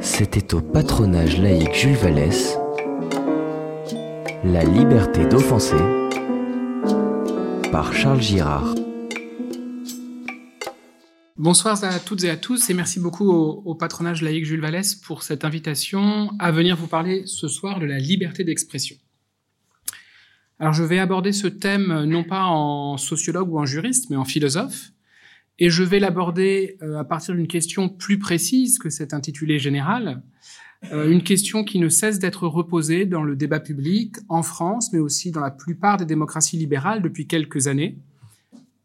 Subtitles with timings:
[0.00, 2.58] C'était au patronage laïque Jules Vallès,
[4.44, 5.76] La liberté d'offenser,
[7.70, 8.74] par Charles Girard.
[11.36, 15.22] Bonsoir à toutes et à tous et merci beaucoup au, patronage laïque Jules Vallès pour
[15.22, 18.96] cette invitation à venir vous parler ce soir de la liberté d'expression.
[20.58, 24.26] Alors je vais aborder ce thème non pas en sociologue ou en juriste, mais en
[24.26, 24.92] philosophe,
[25.60, 30.22] et je vais l'aborder euh, à partir d'une question plus précise que cet intitulé général,
[30.90, 34.98] euh, une question qui ne cesse d'être reposée dans le débat public en France, mais
[34.98, 37.98] aussi dans la plupart des démocraties libérales depuis quelques années.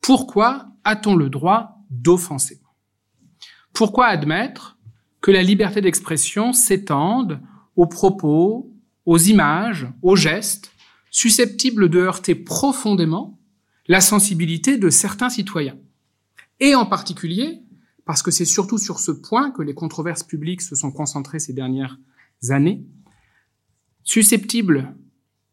[0.02, 2.60] Pourquoi a-t-on le droit d'offenser?
[3.72, 4.78] Pourquoi admettre
[5.22, 7.40] que la liberté d'expression s'étende
[7.78, 8.70] aux propos,
[9.06, 10.72] aux images, aux gestes
[11.10, 13.40] susceptibles de heurter profondément
[13.88, 15.78] la sensibilité de certains citoyens?
[16.60, 17.62] Et en particulier,
[18.06, 21.54] parce que c'est surtout sur ce point que les controverses publiques se sont concentrées ces
[21.54, 21.98] dernières
[22.50, 22.86] années,
[24.04, 24.96] susceptibles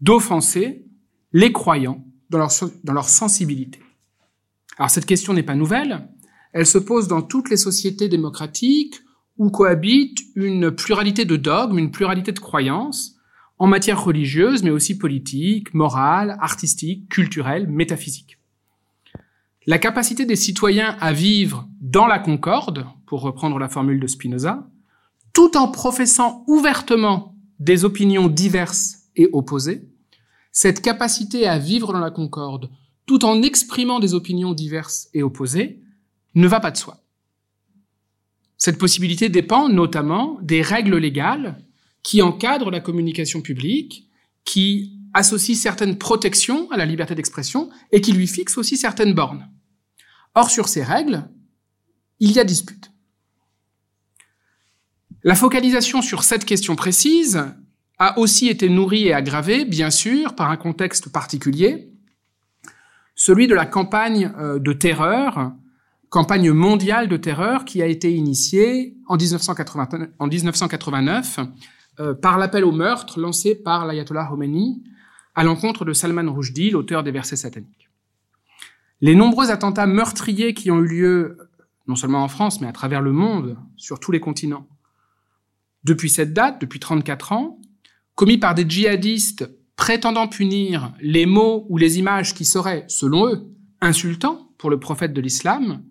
[0.00, 0.84] d'offenser
[1.32, 3.80] les croyants dans leur, sensibilité.
[4.78, 6.08] Alors cette question n'est pas nouvelle,
[6.52, 9.00] elle se pose dans toutes les sociétés démocratiques
[9.38, 13.16] où cohabite une pluralité de dogmes, une pluralité de croyances,
[13.58, 18.38] en matière religieuse, mais aussi politique, morale, artistique, culturelle, métaphysique.
[19.66, 24.68] La capacité des citoyens à vivre dans la concorde, pour reprendre la formule de Spinoza,
[25.32, 29.88] tout en professant ouvertement des opinions diverses et opposées,
[30.50, 32.70] cette capacité à vivre dans la concorde,
[33.06, 35.80] tout en exprimant des opinions diverses et opposées,
[36.34, 36.98] ne va pas de soi.
[38.58, 41.64] Cette possibilité dépend notamment des règles légales
[42.02, 44.08] qui encadrent la communication publique,
[44.44, 49.48] qui associent certaines protections à la liberté d'expression et qui lui fixent aussi certaines bornes.
[50.34, 51.28] Or, sur ces règles,
[52.20, 52.90] il y a dispute.
[55.24, 57.44] La focalisation sur cette question précise
[57.98, 61.92] a aussi été nourrie et aggravée, bien sûr, par un contexte particulier,
[63.14, 65.52] celui de la campagne euh, de terreur
[66.12, 71.40] campagne mondiale de terreur qui a été initiée en, 1989
[72.00, 74.84] euh, par l'appel au meurtre lancé par l'ayatollah Khomeini
[75.34, 77.88] à l'encontre de Salman Rushdie, l'auteur des versets sataniques.
[79.00, 81.38] Les nombreux attentats meurtriers qui ont eu lieu,
[81.86, 84.68] non seulement en France, mais à travers le monde, sur tous les continents,
[85.84, 87.58] depuis cette date, depuis 34 ans,
[88.14, 93.48] commis par des djihadistes prétendant punir les mots ou les images qui seraient, selon eux,
[93.80, 95.82] insultants pour le prophète de l'islam,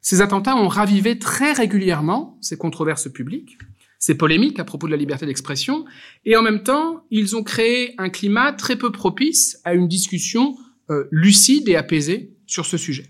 [0.00, 3.58] ces attentats ont ravivé très régulièrement ces controverses publiques,
[4.04, 5.86] ces polémiques à propos de la liberté d'expression,
[6.26, 10.58] et en même temps, ils ont créé un climat très peu propice à une discussion
[10.90, 13.06] euh, lucide et apaisée sur ce sujet.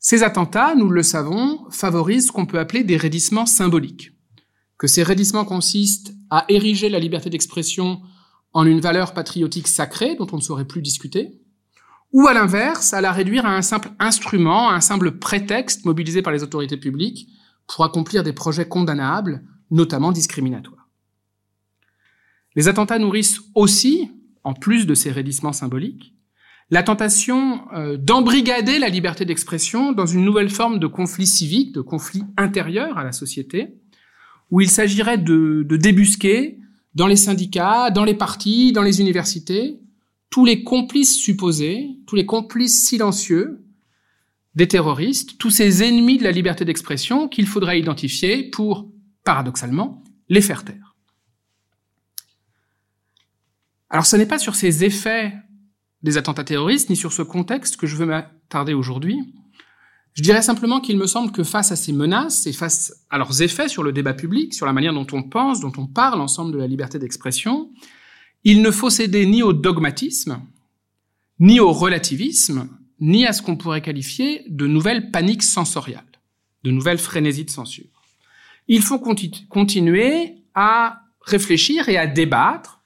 [0.00, 4.10] Ces attentats, nous le savons, favorisent ce qu'on peut appeler des raidissements symboliques.
[4.78, 8.00] Que ces raidissements consistent à ériger la liberté d'expression
[8.52, 11.38] en une valeur patriotique sacrée dont on ne saurait plus discuter,
[12.10, 16.20] ou à l'inverse, à la réduire à un simple instrument, à un simple prétexte mobilisé
[16.20, 17.28] par les autorités publiques
[17.66, 20.88] pour accomplir des projets condamnables, notamment discriminatoires.
[22.54, 24.10] Les attentats nourrissent aussi,
[24.44, 26.14] en plus de ces raidissements symboliques,
[26.70, 31.80] la tentation euh, d'embrigader la liberté d'expression dans une nouvelle forme de conflit civique, de
[31.80, 33.74] conflit intérieur à la société,
[34.50, 36.58] où il s'agirait de débusquer
[36.94, 39.80] dans les syndicats, dans les partis, dans les universités,
[40.30, 43.62] tous les complices supposés, tous les complices silencieux
[44.54, 48.90] des terroristes, tous ces ennemis de la liberté d'expression qu'il faudrait identifier pour,
[49.24, 50.94] paradoxalement, les faire taire.
[53.88, 55.34] Alors ce n'est pas sur ces effets
[56.02, 59.18] des attentats terroristes, ni sur ce contexte que je veux m'attarder aujourd'hui.
[60.14, 63.40] Je dirais simplement qu'il me semble que face à ces menaces et face à leurs
[63.40, 66.52] effets sur le débat public, sur la manière dont on pense, dont on parle ensemble
[66.52, 67.70] de la liberté d'expression,
[68.44, 70.40] il ne faut céder ni au dogmatisme,
[71.38, 72.68] ni au relativisme,
[73.02, 76.06] ni à ce qu'on pourrait qualifier de nouvelles paniques sensoriales,
[76.62, 77.90] de nouvelles frénésies de censure.
[78.68, 82.80] Il faut continuer à réfléchir et à débattre,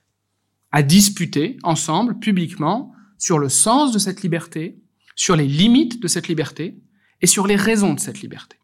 [0.72, 4.78] à disputer ensemble, publiquement, sur le sens de cette liberté,
[5.14, 6.78] sur les limites de cette liberté
[7.20, 8.56] et sur les raisons de cette liberté.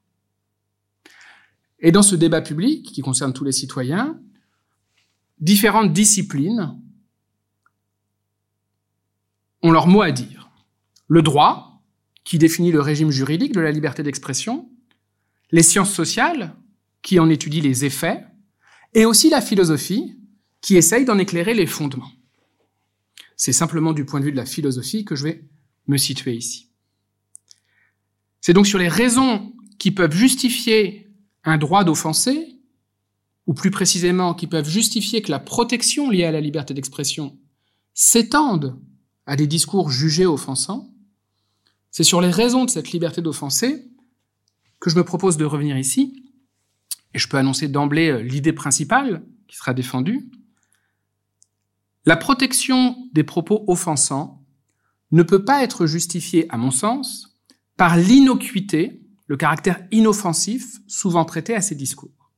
[1.80, 4.18] Et dans ce débat public qui concerne tous les citoyens,
[5.38, 6.80] différentes disciplines
[9.62, 10.41] ont leur mot à dire.
[11.12, 11.82] Le droit,
[12.24, 14.70] qui définit le régime juridique de la liberté d'expression,
[15.50, 16.56] les sciences sociales,
[17.02, 18.24] qui en étudient les effets,
[18.94, 20.18] et aussi la philosophie,
[20.62, 22.10] qui essaye d'en éclairer les fondements.
[23.36, 25.44] C'est simplement du point de vue de la philosophie que je vais
[25.86, 26.70] me situer ici.
[28.40, 31.10] C'est donc sur les raisons qui peuvent justifier
[31.44, 32.58] un droit d'offenser,
[33.46, 37.38] ou plus précisément qui peuvent justifier que la protection liée à la liberté d'expression
[37.92, 38.80] s'étende
[39.26, 40.91] à des discours jugés offensants,
[41.92, 43.88] c'est sur les raisons de cette liberté d'offenser
[44.80, 46.24] que je me propose de revenir ici,
[47.14, 50.28] et je peux annoncer d'emblée euh, l'idée principale qui sera défendue.
[52.04, 54.44] La protection des propos offensants
[55.12, 57.38] ne peut pas être justifiée, à mon sens,
[57.76, 62.30] par l'innocuité le caractère inoffensif souvent prêté à ces discours,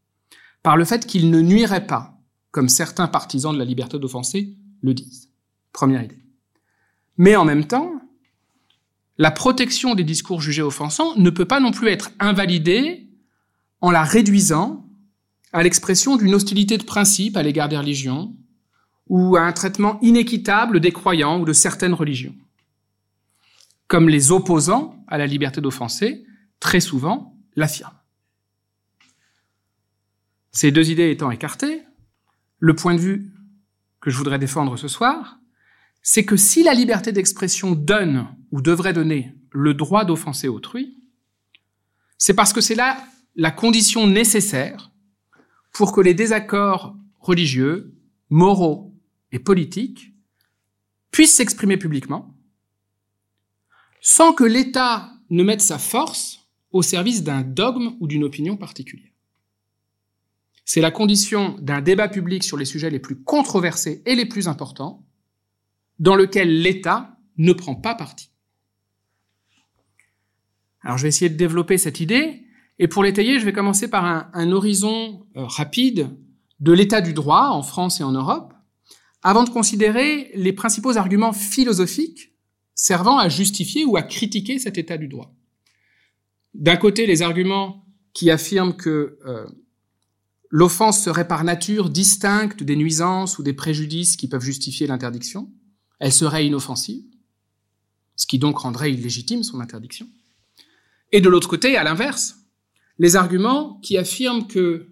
[0.62, 2.20] par le fait qu'ils ne nuiraient pas,
[2.50, 5.30] comme certains partisans de la liberté d'offenser le disent.
[5.72, 6.22] Première idée.
[7.16, 7.93] Mais en même temps,
[9.16, 13.08] la protection des discours jugés offensants ne peut pas non plus être invalidée
[13.80, 14.88] en la réduisant
[15.52, 18.34] à l'expression d'une hostilité de principe à l'égard des religions
[19.08, 22.34] ou à un traitement inéquitable des croyants ou de certaines religions.
[23.86, 26.24] Comme les opposants à la liberté d'offenser
[26.58, 27.92] très souvent, l'affirme.
[30.50, 31.82] Ces deux idées étant écartées,
[32.58, 33.32] le point de vue
[34.00, 35.38] que je voudrais défendre ce soir,
[36.06, 40.98] c'est que si la liberté d'expression donne ou devrait donner le droit d'offenser autrui,
[42.18, 43.02] c'est parce que c'est là
[43.36, 44.92] la condition nécessaire
[45.72, 47.96] pour que les désaccords religieux,
[48.28, 48.94] moraux
[49.32, 50.12] et politiques
[51.10, 52.36] puissent s'exprimer publiquement,
[54.02, 59.10] sans que l'État ne mette sa force au service d'un dogme ou d'une opinion particulière.
[60.66, 64.48] C'est la condition d'un débat public sur les sujets les plus controversés et les plus
[64.48, 65.02] importants,
[65.98, 68.30] dans lequel l'État ne prend pas parti.
[70.82, 72.42] Alors je vais essayer de développer cette idée,
[72.78, 76.10] et pour l'étayer, je vais commencer par un, horizon euh, rapide
[76.60, 78.52] de l'état du droit en France et en Europe,
[79.22, 82.32] avant de considérer les principaux arguments philosophiques
[82.74, 85.34] servant à justifier ou à critiquer cet état du droit.
[86.52, 89.46] D'un côté, les arguments qui affirment que euh,
[90.50, 95.50] l'offense serait par nature distincte des nuisances ou des préjudices qui peuvent justifier l'interdiction,
[95.98, 97.04] elle serait inoffensive,
[98.16, 100.06] ce qui donc rendrait illégitime son interdiction.
[101.12, 102.36] Et de l'autre côté, à l'inverse,
[102.98, 104.88] les arguments qui affirment que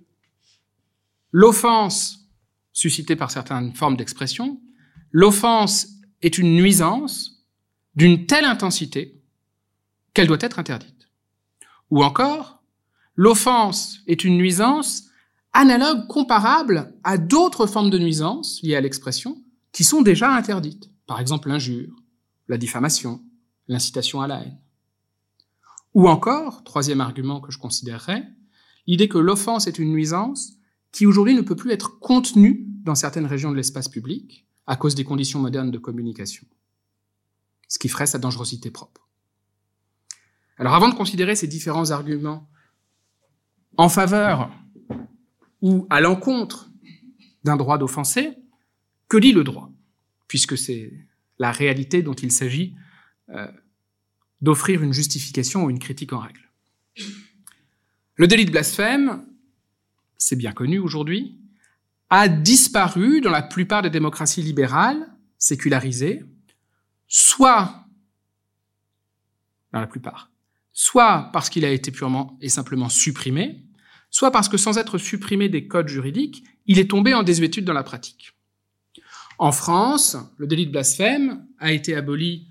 [1.31, 2.29] l'offense
[2.73, 4.61] suscitée par certaines formes d'expression,
[5.11, 5.89] l'offense
[6.23, 7.45] est une nuisance
[7.95, 9.21] d'une telle intensité
[10.15, 11.09] qu'elle doit être interdite.
[11.91, 12.63] Ou encore,
[13.17, 15.05] l'offense est une nuisance
[15.53, 19.43] analogue, comparable à d'autres formes de nuisance liées à l'expression
[19.73, 20.91] qui sont déjà interdites.
[21.07, 21.95] Par exemple, l'injure,
[22.49, 23.25] la diffamation,
[23.69, 24.59] l'incitation à la haine.
[25.95, 28.27] Ou encore, troisième argument que je considérerais,
[28.87, 30.55] l'idée que l'offense est une nuisance
[30.91, 34.95] qui aujourd'hui ne peut plus être contenue dans certaines régions de l'espace public à cause
[34.95, 36.47] des conditions modernes de communication,
[37.69, 39.09] ce qui ferait sa dangerosité propre.
[40.59, 42.49] Alors avant de considérer ces différents arguments
[43.77, 44.51] en faveur
[45.63, 46.71] ou à l'encontre
[47.45, 48.37] d'un droit d'offenser,
[49.13, 49.71] que dit le droit
[50.27, 50.91] Puisque c'est
[51.39, 52.75] la réalité dont il s'agit
[53.29, 53.47] euh,
[54.41, 56.49] d'offrir une justification ou une critique en règle.
[58.15, 59.27] Le délit de blasphème,
[60.17, 61.39] c'est bien connu aujourd'hui,
[62.09, 65.07] a disparu dans la plupart des démocraties libérales
[65.37, 66.25] sécularisées,
[67.07, 67.85] soit,
[69.73, 70.31] dans la plupart,
[70.73, 73.63] soit parce qu'il a été purement et simplement supprimé,
[74.09, 77.75] soit parce que sans être supprimé des codes juridiques, il est tombé en désuétude dans
[77.75, 78.33] la pratique.
[79.43, 82.47] En France, le délit de blasphème a été aboli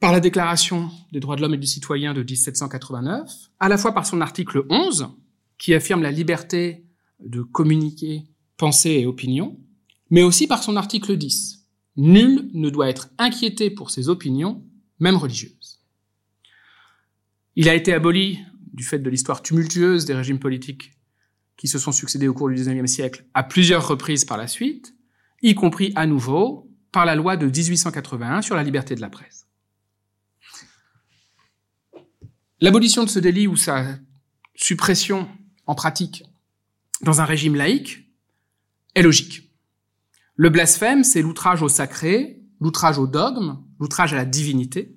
[0.00, 3.94] par la Déclaration des droits de l'homme et du citoyen de 1789, à la fois
[3.94, 5.08] par son article 11,
[5.56, 6.84] qui affirme la liberté
[7.20, 8.26] de communiquer
[8.58, 9.58] pensée et opinion,
[10.10, 11.64] mais aussi par son article 10.
[11.96, 14.62] Nul ne doit être inquiété pour ses opinions,
[15.00, 15.80] même religieuses.
[17.54, 18.40] Il a été aboli
[18.74, 20.92] du fait de l'histoire tumultueuse des régimes politiques
[21.56, 24.95] qui se sont succédés au cours du XIXe siècle à plusieurs reprises par la suite,
[25.42, 29.46] y compris à nouveau par la loi de 1881 sur la liberté de la presse.
[32.60, 33.84] L'abolition de ce délit ou sa
[34.54, 35.28] suppression
[35.66, 36.24] en pratique
[37.02, 38.10] dans un régime laïque
[38.94, 39.50] est logique.
[40.36, 44.96] Le blasphème, c'est l'outrage au sacré, l'outrage au dogme, l'outrage à la divinité,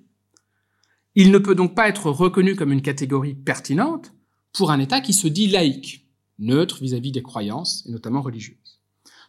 [1.16, 4.14] il ne peut donc pas être reconnu comme une catégorie pertinente
[4.54, 8.79] pour un État qui se dit laïque, neutre vis-à-vis des croyances, et notamment religieuses.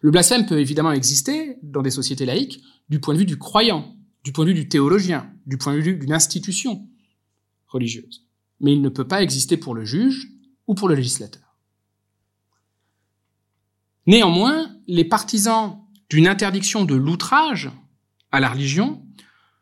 [0.00, 3.96] Le blasphème peut évidemment exister dans des sociétés laïques du point de vue du croyant,
[4.24, 6.88] du point de vue du théologien, du point de vue d'une institution
[7.68, 8.26] religieuse.
[8.60, 10.28] Mais il ne peut pas exister pour le juge
[10.66, 11.56] ou pour le législateur.
[14.06, 15.78] Néanmoins, les partisans
[16.08, 17.70] d'une interdiction de l'outrage
[18.32, 19.04] à la religion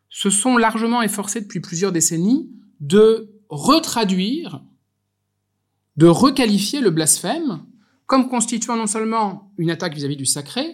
[0.08, 4.62] se sont largement efforcés depuis plusieurs décennies de retraduire
[5.98, 7.66] de requalifier le blasphème
[8.08, 10.66] comme constituant non seulement une attaque vis-à-vis du sacré,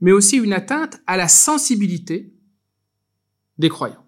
[0.00, 2.32] mais aussi une atteinte à la sensibilité
[3.58, 4.04] des croyants.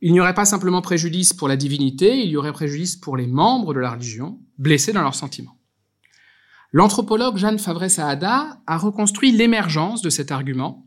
[0.00, 3.26] Il n'y aurait pas simplement préjudice pour la divinité, il y aurait préjudice pour les
[3.26, 5.58] membres de la religion, blessés dans leurs sentiments.
[6.72, 10.86] L'anthropologue Jeanne Favret-Saada a reconstruit l'émergence de cet argument,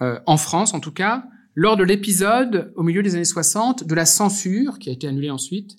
[0.00, 1.24] euh, en France en tout cas,
[1.54, 5.30] lors de l'épisode, au milieu des années 60, de la censure, qui a été annulée
[5.30, 5.76] ensuite,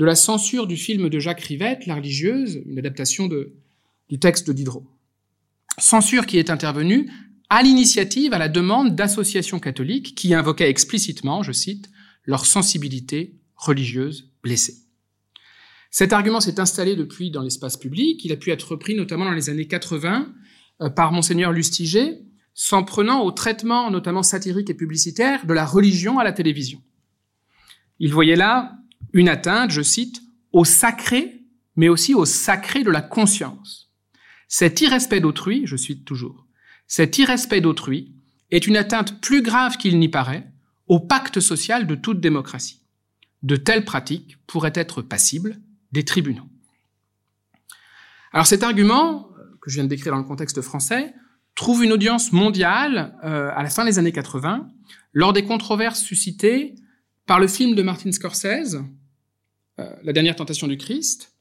[0.00, 4.54] de la censure du film de Jacques Rivette, La religieuse, une adaptation du texte de
[4.54, 4.86] Diderot.
[5.76, 7.12] Censure qui est intervenue
[7.50, 11.90] à l'initiative, à la demande d'associations catholiques qui invoquaient explicitement, je cite,
[12.24, 14.76] leur sensibilité religieuse blessée.
[15.90, 18.24] Cet argument s'est installé depuis dans l'espace public.
[18.24, 20.32] Il a pu être repris notamment dans les années 80
[20.80, 22.20] euh, par monseigneur Lustiger,
[22.54, 26.80] s'en prenant au traitement notamment satirique et publicitaire de la religion à la télévision.
[27.98, 28.79] Il voyait là
[29.12, 31.42] une atteinte, je cite, au sacré,
[31.76, 33.90] mais aussi au sacré de la conscience.
[34.48, 36.46] Cet irrespect d'autrui, je cite toujours,
[36.86, 38.12] cet irrespect d'autrui
[38.50, 40.50] est une atteinte plus grave qu'il n'y paraît
[40.88, 42.80] au pacte social de toute démocratie.
[43.44, 45.60] De telles pratiques pourraient être passibles
[45.92, 46.48] des tribunaux.
[48.32, 51.14] Alors cet argument, que je viens de décrire dans le contexte français,
[51.54, 54.68] trouve une audience mondiale euh, à la fin des années 80,
[55.12, 56.74] lors des controverses suscitées
[57.26, 58.78] par le film de Martin Scorsese,
[60.02, 61.32] La dernière tentation du Christ,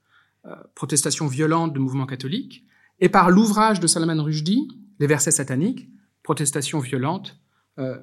[0.45, 2.65] euh, protestation violente de mouvements catholiques,
[2.99, 4.67] et par l'ouvrage de Salman Rushdie,
[4.99, 5.87] Les versets sataniques,
[6.23, 7.37] protestation violente
[7.77, 7.97] euh,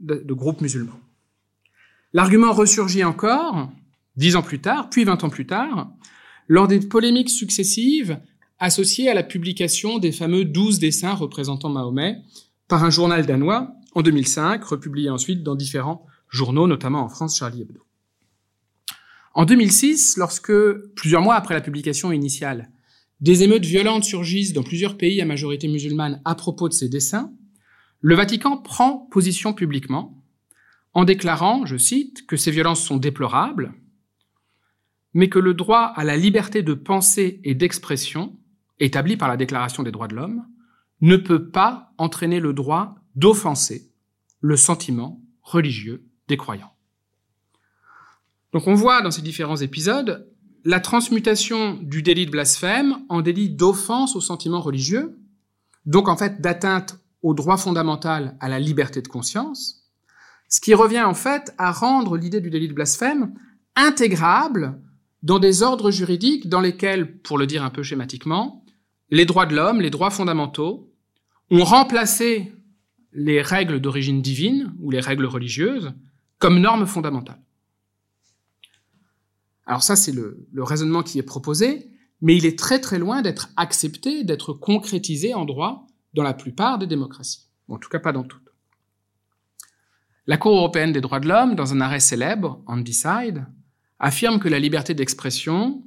[0.00, 1.00] de, de groupes musulmans.
[2.12, 3.70] L'argument ressurgit encore,
[4.16, 5.90] dix ans plus tard, puis vingt ans plus tard,
[6.48, 8.20] lors des polémiques successives
[8.58, 12.22] associées à la publication des fameux douze dessins représentant Mahomet
[12.68, 17.62] par un journal danois en 2005, republié ensuite dans différents journaux, notamment en France, Charlie
[17.62, 17.80] Hebdo.
[19.34, 20.52] En 2006, lorsque,
[20.94, 22.70] plusieurs mois après la publication initiale,
[23.20, 27.32] des émeutes violentes surgissent dans plusieurs pays à majorité musulmane à propos de ces dessins,
[28.00, 30.22] le Vatican prend position publiquement
[30.92, 33.74] en déclarant, je cite, que ces violences sont déplorables,
[35.14, 38.38] mais que le droit à la liberté de pensée et d'expression,
[38.78, 40.46] établi par la Déclaration des droits de l'homme,
[41.00, 43.90] ne peut pas entraîner le droit d'offenser
[44.40, 46.73] le sentiment religieux des croyants.
[48.54, 50.30] Donc on voit dans ces différents épisodes
[50.64, 55.18] la transmutation du délit de blasphème en délit d'offense au sentiment religieux,
[55.84, 59.90] donc en fait d'atteinte au droit fondamental à la liberté de conscience,
[60.48, 63.34] ce qui revient en fait à rendre l'idée du délit de blasphème
[63.76, 64.80] intégrable
[65.22, 68.64] dans des ordres juridiques dans lesquels, pour le dire un peu schématiquement,
[69.10, 70.92] les droits de l'homme, les droits fondamentaux,
[71.50, 72.52] ont remplacé
[73.12, 75.92] les règles d'origine divine ou les règles religieuses
[76.38, 77.43] comme normes fondamentales.
[79.66, 81.90] Alors ça, c'est le, raisonnement qui est proposé,
[82.20, 86.78] mais il est très très loin d'être accepté, d'être concrétisé en droit dans la plupart
[86.78, 87.48] des démocraties.
[87.68, 88.42] en tout cas, pas dans toutes.
[90.26, 93.46] La Cour européenne des droits de l'homme, dans un arrêt célèbre, Decide,
[93.98, 95.82] affirme que la liberté d'expression,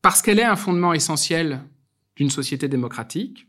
[0.00, 1.64] parce qu'elle est un fondement essentiel
[2.16, 3.48] d'une société démocratique,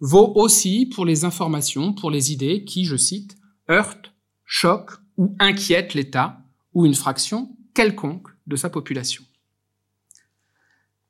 [0.00, 3.36] vaut aussi pour les informations, pour les idées qui, je cite,
[3.70, 4.12] heurtent,
[4.44, 6.40] choquent ou inquiètent l'État
[6.74, 9.24] ou une fraction quelconque de sa population.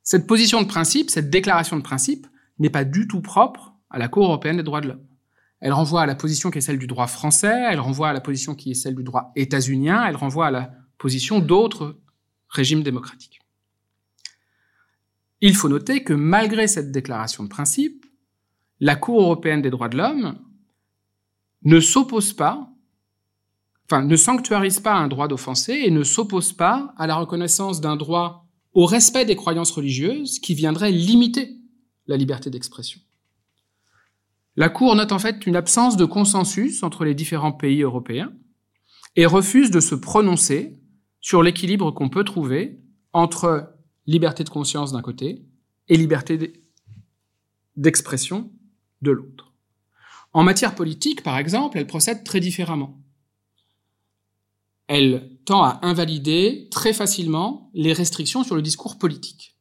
[0.03, 2.27] Cette position de principe, cette déclaration de principe,
[2.59, 5.07] n'est pas du tout propre à la Cour européenne des droits de l'homme.
[5.61, 8.21] Elle renvoie à la position qui est celle du droit français, elle renvoie à la
[8.21, 12.01] position qui est celle du droit états-unien, elle renvoie à la position d'autres
[12.49, 13.41] régimes démocratiques.
[15.41, 18.07] Il faut noter que malgré cette déclaration de principe,
[18.81, 20.39] la Cour européenne des droits de l'homme
[21.63, 22.72] ne s'oppose pas
[23.91, 28.47] ne sanctuarise pas un droit d'offenser et ne s'oppose pas à la reconnaissance d'un droit
[28.73, 31.59] au respect des croyances religieuses qui viendrait limiter
[32.07, 33.01] la liberté d'expression.
[34.57, 38.33] La Cour note en fait une absence de consensus entre les différents pays européens
[39.17, 40.79] et refuse de se prononcer
[41.21, 42.81] sur l'équilibre qu'on peut trouver
[43.13, 43.75] entre
[44.07, 45.45] liberté de conscience d'un côté
[45.89, 46.65] et liberté
[47.77, 48.51] d'expression
[49.03, 49.53] de l'autre.
[50.33, 53.02] En matière politique, par exemple, elle procède très différemment
[54.95, 59.57] elle tend à invalider très facilement les restrictions sur le discours politique.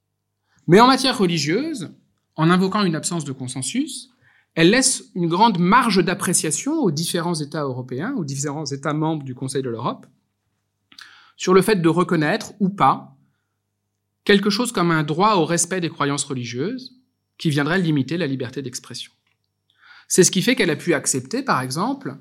[0.67, 1.95] Mais en matière religieuse,
[2.35, 4.09] en invoquant une absence de consensus,
[4.55, 9.33] elle laisse une grande marge d'appréciation aux différents États européens, aux différents États membres du
[9.33, 10.05] Conseil de l'Europe,
[11.37, 13.15] sur le fait de reconnaître ou pas
[14.25, 16.99] quelque chose comme un droit au respect des croyances religieuses
[17.37, 19.13] qui viendrait limiter la liberté d'expression.
[20.09, 22.17] C'est ce qui fait qu'elle a pu accepter, par exemple,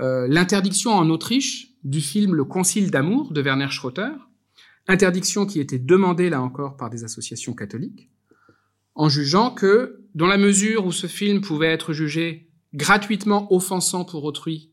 [0.00, 4.10] euh, l'interdiction en Autriche du film Le Concile d'amour de Werner Schroeter,
[4.88, 8.10] interdiction qui était demandée là encore par des associations catholiques,
[8.96, 14.24] en jugeant que, dans la mesure où ce film pouvait être jugé gratuitement offensant pour
[14.24, 14.72] autrui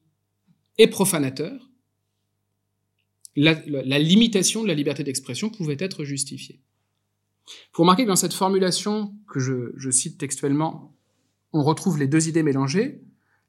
[0.79, 1.70] et profanateur,
[3.36, 3.53] la,
[4.00, 6.62] limitation de la liberté d'expression pouvait être justifiée.
[7.74, 10.96] Faut remarquer que dans cette formulation que je cite textuellement,
[11.51, 13.03] on retrouve les deux idées mélangées.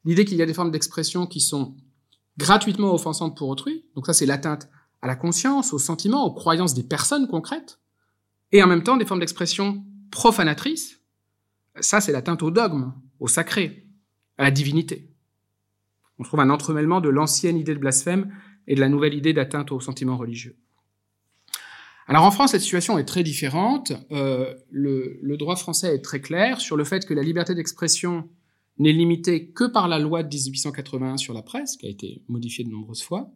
[0.04, 1.76] L'idée qu'il y a des formes d'expression qui sont
[2.38, 4.68] gratuitement offensantes pour autrui, donc ça c'est l'atteinte
[5.02, 7.78] à la conscience, aux sentiments, aux croyances des personnes concrètes,
[8.52, 11.00] et en même temps des formes d'expression profanatrices,
[11.80, 13.86] ça c'est l'atteinte au dogme, au sacré,
[14.38, 15.10] à la divinité.
[16.18, 18.32] On trouve un entremêlement de l'ancienne idée de blasphème
[18.66, 20.56] et de la nouvelle idée d'atteinte aux sentiments religieux.
[22.06, 23.92] Alors en France, cette situation est très différente.
[24.12, 28.28] Euh, le, droit français est très clair sur le fait que la liberté d'expression
[28.78, 32.64] n'est limitée que par la loi de 1881 sur la presse, qui a été modifiée
[32.64, 33.30] de nombreuses fois,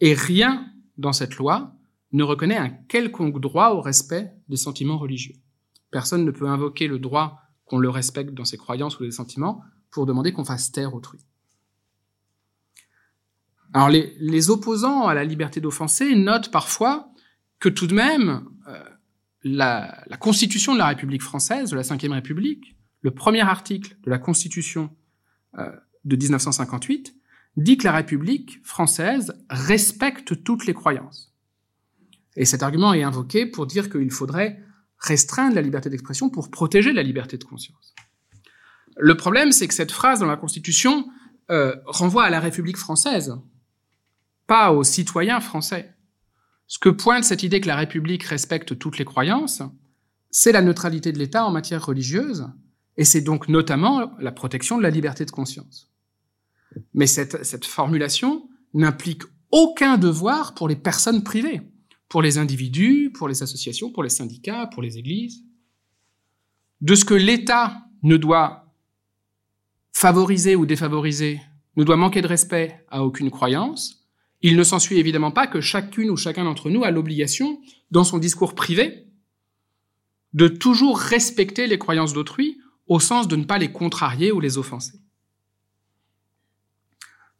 [0.00, 1.74] et rien dans cette loi
[2.12, 5.34] ne reconnaît un quelconque droit au respect des sentiments religieux.
[5.90, 9.62] Personne ne peut invoquer le droit qu'on le respecte dans ses croyances ou ses sentiments
[9.90, 11.20] pour demander qu'on fasse taire autrui.
[13.72, 17.08] Alors les, opposants à la liberté d'offenser notent parfois
[17.58, 18.84] que tout de même, euh,
[19.42, 24.10] la, la, Constitution de la République française, de la Ve République, le premier article de
[24.10, 24.90] la Constitution
[25.58, 25.70] euh,
[26.04, 27.14] de 1958,
[27.56, 31.32] dit que la République française respecte toutes les croyances.
[32.34, 34.58] Et cet argument est invoqué pour dire qu'il faudrait
[34.98, 37.94] restreindre la liberté d'expression pour protéger la liberté de conscience.
[38.96, 41.06] Le problème, c'est que cette phrase dans la Constitution
[41.50, 43.36] euh, renvoie à la République française,
[44.46, 45.94] pas aux citoyens français.
[46.66, 49.62] Ce que pointe cette idée que la République respecte toutes les croyances,
[50.30, 52.48] c'est la neutralité de l'État en matière religieuse,
[52.96, 55.90] et c'est donc notamment la protection de la liberté de conscience.
[56.92, 61.62] Mais cette, formulation n'implique aucun devoir pour les personnes privées,
[62.08, 65.44] pour les individus, pour les associations, pour les syndicats, pour les églises.
[66.80, 68.72] De ce que l'État ne doit
[69.92, 71.40] favoriser ou défavoriser,
[71.76, 74.04] ne doit manquer de respect à aucune croyance,
[74.42, 78.18] il ne s'ensuit évidemment pas que chacune ou chacun d'entre nous a l'obligation, dans son
[78.18, 79.06] discours privé,
[80.34, 84.58] de toujours respecter les croyances d'autrui au sens de ne pas les contrarier ou les
[84.58, 84.98] offenser.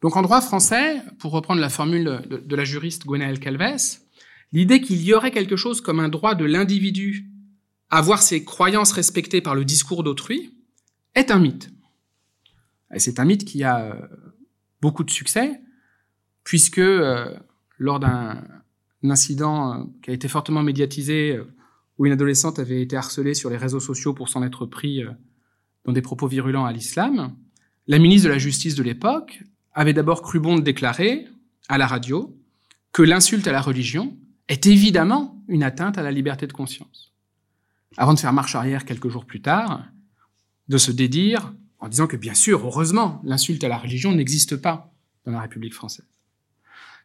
[0.01, 3.99] Donc en droit français, pour reprendre la formule de, la juriste Gwenaëlle Calves,
[4.51, 7.25] l'idée qu'il y aurait quelque chose comme un droit de l'individu
[7.89, 10.53] à voir ses croyances respectées par le discours d'autrui
[11.15, 11.71] est un mythe.
[12.93, 13.93] Et c'est un mythe qui a euh,
[14.81, 15.59] beaucoup de succès,
[16.43, 17.33] puisque euh,
[17.77, 18.43] lors d'un
[19.03, 21.39] incident euh, qui a été fortement médiatisé,
[21.97, 25.01] où une adolescente avait été harcelée sur les réseaux sociaux pour s'en être pris
[25.85, 27.35] dans des propos virulents à l'islam,
[27.87, 29.43] la ministre de la Justice de l'époque
[29.73, 31.27] avait d'abord cru bon de déclarer
[31.69, 32.35] à la radio
[32.91, 34.17] que l'insulte à la religion
[34.47, 37.13] est évidemment une atteinte à la liberté de conscience.
[37.97, 39.85] Avant de faire marche arrière quelques jours plus tard,
[40.67, 44.91] de se dédire en disant que bien sûr, heureusement, l'insulte à la religion n'existe pas
[45.25, 46.07] dans la République française.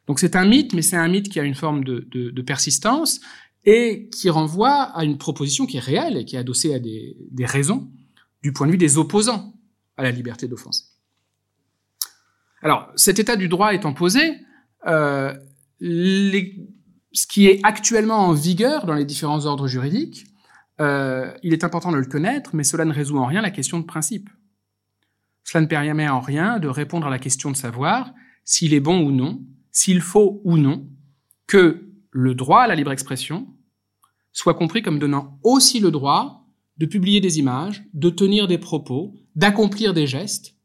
[0.06, 2.42] Donc c'est un mythe, mais c'est un mythe qui a une forme de, de, de,
[2.42, 3.20] persistance
[3.64, 7.16] et qui renvoie à une proposition qui est réelle et qui est adossée à des,
[7.30, 7.90] des raisons
[8.42, 9.54] du point de vue des opposants
[9.96, 10.84] à la liberté d'offenser.
[12.62, 14.38] Alors, cet état du droit étant posé,
[14.86, 15.34] euh,
[15.80, 20.26] ce qui est actuellement en vigueur dans les différents ordres juridiques,
[20.80, 23.78] euh, il est important de le connaître, mais cela ne résout en rien la question
[23.78, 24.30] de principe.
[25.44, 28.12] Cela ne permet en rien de répondre à la question de savoir
[28.44, 30.86] s'il est bon ou non, s'il faut ou non
[31.46, 33.48] que le droit à la libre expression
[34.32, 36.39] soit compris comme donnant aussi le droit
[36.80, 40.56] de publier des images, de tenir des propos, d'accomplir des gestes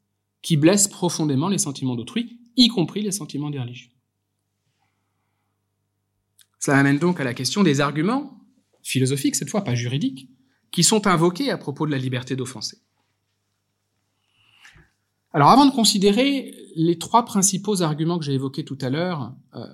[0.41, 3.91] qui blessent profondément les sentiments d'autrui, y compris les sentiments des religieux.
[6.59, 8.39] Cela amène donc à la question des arguments,
[8.81, 10.29] philosophiques cette fois, pas juridiques,
[10.71, 12.77] qui sont invoqués à propos de la liberté d'offenser.
[15.33, 19.65] Alors avant de considérer les trois principaux arguments que j'ai évoqués tout à l'heure, euh,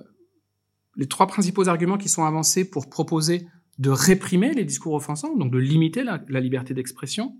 [0.96, 3.46] les trois principaux arguments qui sont avancés pour proposer
[3.78, 7.36] de réprimer les discours offensants, donc de limiter la, liberté d'expression,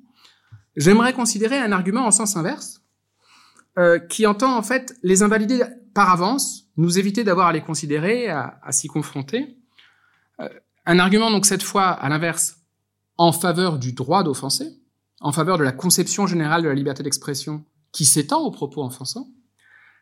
[0.77, 2.83] j'aimerais considérer un argument en sens inverse,
[3.79, 5.63] euh, qui entend en fait les invalider
[5.95, 9.57] par avance, nous éviter d'avoir à les considérer, à, s'y confronter.
[10.41, 10.49] Euh,
[10.87, 12.57] un argument donc cette fois à l'inverse
[13.19, 14.79] en faveur du droit d'offenser,
[15.21, 19.29] en faveur de la conception générale de la liberté d'expression qui s'étend aux propos offensants.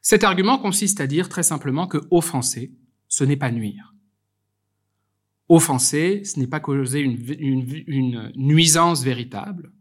[0.01, 2.73] Cet argument consiste à dire très simplement que offenser,
[3.09, 3.95] ce n'est pas nuire.
[5.51, 9.73] Offenser, ce n'est pas causer une, nuisance véritable,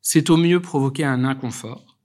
[0.00, 1.98] c'est au mieux provoquer un inconfort.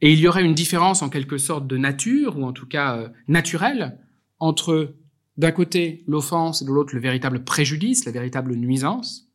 [0.00, 2.96] Et il y aurait une différence en quelque sorte de nature, ou en tout cas
[2.96, 4.00] euh, naturelle,
[4.40, 4.96] entre
[5.36, 9.28] d'un côté l'offense et de l'autre le véritable préjudice, la véritable nuisance,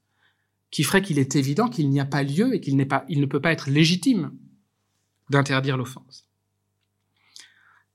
[0.72, 3.54] qui ferait qu'il est évident qu'il n'y a pas lieu et qu'il ne peut pas
[3.54, 4.34] être légitime
[5.30, 6.28] d'interdire l'offense.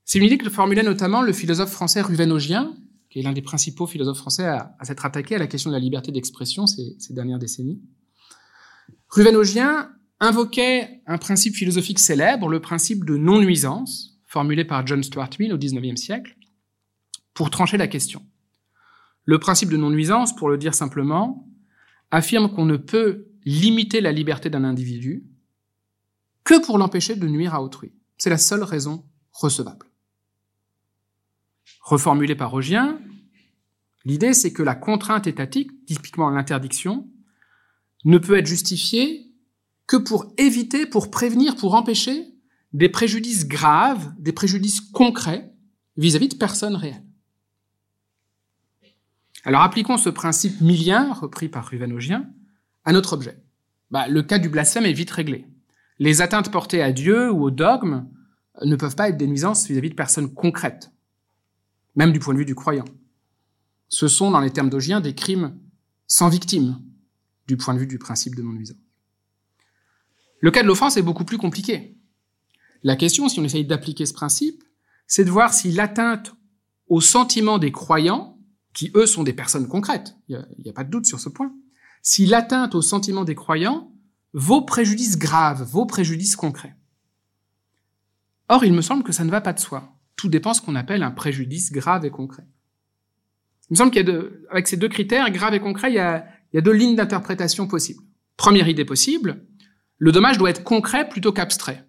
[0.06, 2.74] C'est une idée que formulait notamment le philosophe français Ruvenogien,
[3.12, 5.80] qui est l'un des principaux philosophes français à, s'être attaqué à la question de la
[5.80, 7.78] liberté d'expression ces, dernières décennies.
[9.10, 15.52] Ruvenogien invoquait un principe philosophique célèbre, le principe de non-nuisance, formulé par John Stuart Mill
[15.52, 16.38] au XIXe siècle,
[17.34, 18.24] pour trancher la question.
[19.26, 21.46] Le principe de non-nuisance, pour le dire simplement,
[22.10, 25.26] affirme qu'on ne peut limiter la liberté d'un individu
[26.44, 27.92] que pour l'empêcher de nuire à autrui.
[28.16, 29.91] C'est la seule raison recevable.
[31.82, 32.98] Reformulé par Rogien,
[34.04, 37.08] l'idée c'est que la contrainte étatique, typiquement l'interdiction,
[38.04, 39.32] ne peut être justifiée
[39.86, 42.32] que pour éviter, pour prévenir, pour empêcher
[42.72, 45.52] des préjudices graves, des préjudices concrets
[45.96, 47.04] vis-à-vis de personnes réelles.
[49.44, 52.30] Alors appliquons ce principe millien, repris par Ruvanogien,
[52.84, 53.42] à notre objet.
[53.90, 55.46] Bah, le cas du blasphème est vite réglé.
[55.98, 58.06] Les atteintes portées à Dieu ou au dogme
[58.62, 60.92] ne peuvent pas être des nuisances vis-à-vis de personnes concrètes,
[61.94, 62.84] même du point de vue du croyant.
[63.88, 65.58] Ce sont, dans les termes d'Ogien, des crimes
[66.06, 66.80] sans victime,
[67.46, 68.76] du point de vue du principe de non-nuisance.
[70.40, 71.96] Le cas de l'offense est beaucoup plus compliqué.
[72.82, 74.64] La question, si on essaye d'appliquer ce principe,
[75.06, 76.34] c'est de voir si l'atteinte
[76.88, 78.38] au sentiment des croyants,
[78.74, 81.54] qui eux sont des personnes concrètes, il n'y a, pas de doute sur ce point,
[82.02, 83.92] si l'atteinte au sentiment des croyants
[84.32, 86.76] vaut préjudice grave, vaut préjudice concret.
[88.48, 89.94] Or, il me semble que ça ne va pas de soi.
[90.16, 92.44] Tout dépend de ce qu'on appelle un préjudice grave et concret.
[93.70, 95.98] Il me semble qu'il y a avec ces deux critères, grave et concret, il y
[95.98, 98.02] a, il y a deux lignes d'interprétation possibles.
[98.36, 99.46] Première idée possible,
[99.98, 101.86] le dommage doit être concret plutôt qu'abstrait.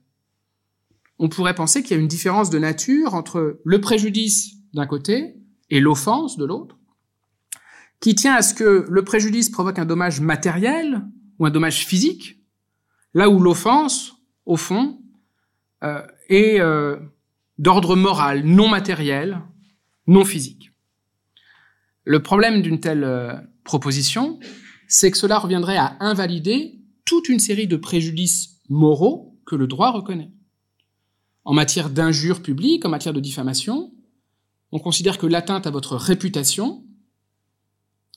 [1.19, 5.35] On pourrait penser qu'il y a une différence de nature entre le préjudice d'un côté
[5.69, 6.77] et l'offense de l'autre,
[7.99, 11.03] qui tient à ce que le préjudice provoque un dommage matériel
[11.39, 12.43] ou un dommage physique,
[13.13, 14.13] là où l'offense,
[14.45, 15.01] au fond,
[15.83, 16.97] euh, est euh,
[17.57, 19.41] d'ordre moral, non matériel,
[20.07, 20.71] non physique.
[22.03, 24.39] Le problème d'une telle euh, proposition,
[24.87, 29.91] c'est que cela reviendrait à invalider toute une série de préjudices moraux que le droit
[29.91, 30.31] reconnaît.
[31.45, 33.93] En matière d'injures publiques, en matière de diffamation,
[34.71, 36.85] on considère que l'atteinte à votre réputation,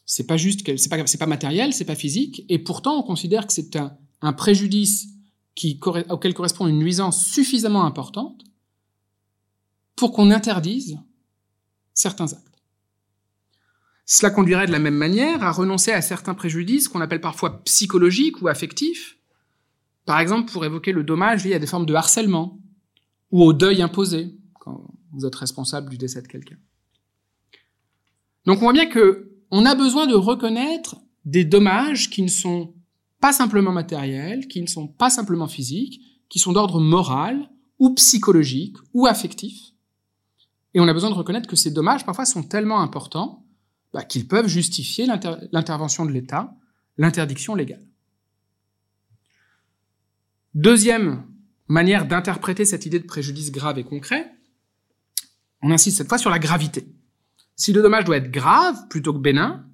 [0.05, 3.53] c'est pas juste, c'est pas, pas matériel, c'est pas physique, et pourtant on considère que
[3.53, 5.09] c'est un, préjudice
[6.11, 8.42] auquel correspond une nuisance suffisamment importante
[9.96, 10.98] pour qu'on interdise
[11.94, 12.42] certains actes.
[14.04, 18.40] Cela conduirait de la même manière à renoncer à certains préjudices qu'on appelle parfois psychologiques
[18.40, 19.18] ou affectifs,
[20.04, 22.61] par exemple pour évoquer le dommage lié à des formes de harcèlement
[23.32, 26.56] ou au deuil imposé quand vous êtes responsable du décès de quelqu'un.
[28.44, 32.74] Donc on voit bien que on a besoin de reconnaître des dommages qui ne sont
[33.20, 38.76] pas simplement matériels, qui ne sont pas simplement physiques, qui sont d'ordre moral ou psychologique
[38.94, 39.72] ou affectif.
[40.76, 43.42] Et on a besoin de reconnaître que ces dommages parfois sont tellement importants
[43.94, 45.06] bah, qu'ils peuvent justifier
[45.50, 46.54] l'intervention de l'État,
[46.98, 47.82] l'interdiction légale.
[50.52, 51.24] Deuxième
[51.66, 54.30] manière d'interpréter cette idée de préjudice grave et concret,
[55.62, 56.86] on insiste cette fois sur la gravité.
[57.56, 59.66] Si le dommage doit être grave plutôt que bénin,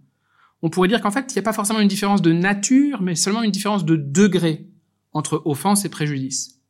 [0.62, 3.16] on pourrait dire qu'en fait, il n'y a pas forcément une différence de nature, mais
[3.16, 4.70] seulement une différence de degré
[5.12, 6.60] entre offense et préjudice.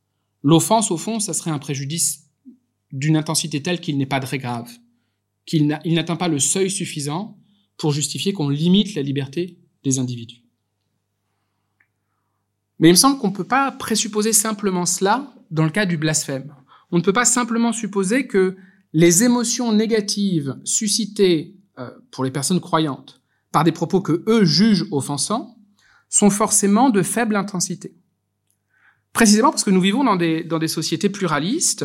[0.43, 2.22] L'offense, au fond, ça serait un préjudice
[2.93, 4.71] d'une intensité telle qu'il n'est pas très grave,
[5.47, 7.39] qu'il n'atteint pas le seuil suffisant
[7.77, 10.43] pour justifier qu'on limite la liberté des individus.
[12.79, 15.97] Mais il me semble qu'on ne peut pas présupposer simplement cela dans le cas du
[15.97, 16.55] blasphème.
[16.91, 18.57] On ne peut pas simplement supposer que
[18.93, 24.87] les émotions négatives suscitées euh, pour les personnes croyantes par des propos que eux jugent
[24.91, 25.57] offensants
[26.09, 27.95] sont forcément de faible intensité.
[29.13, 31.85] Précisément parce que nous vivons dans des, dans des sociétés pluralistes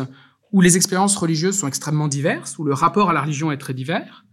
[0.52, 3.74] où les expériences religieuses sont extrêmement diverses, où le rapport à la religion est très
[3.74, 4.24] divers,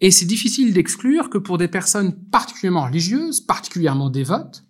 [0.00, 4.64] et c'est difficile d'exclure que pour des personnes particulièrement religieuses, particulièrement dévotes,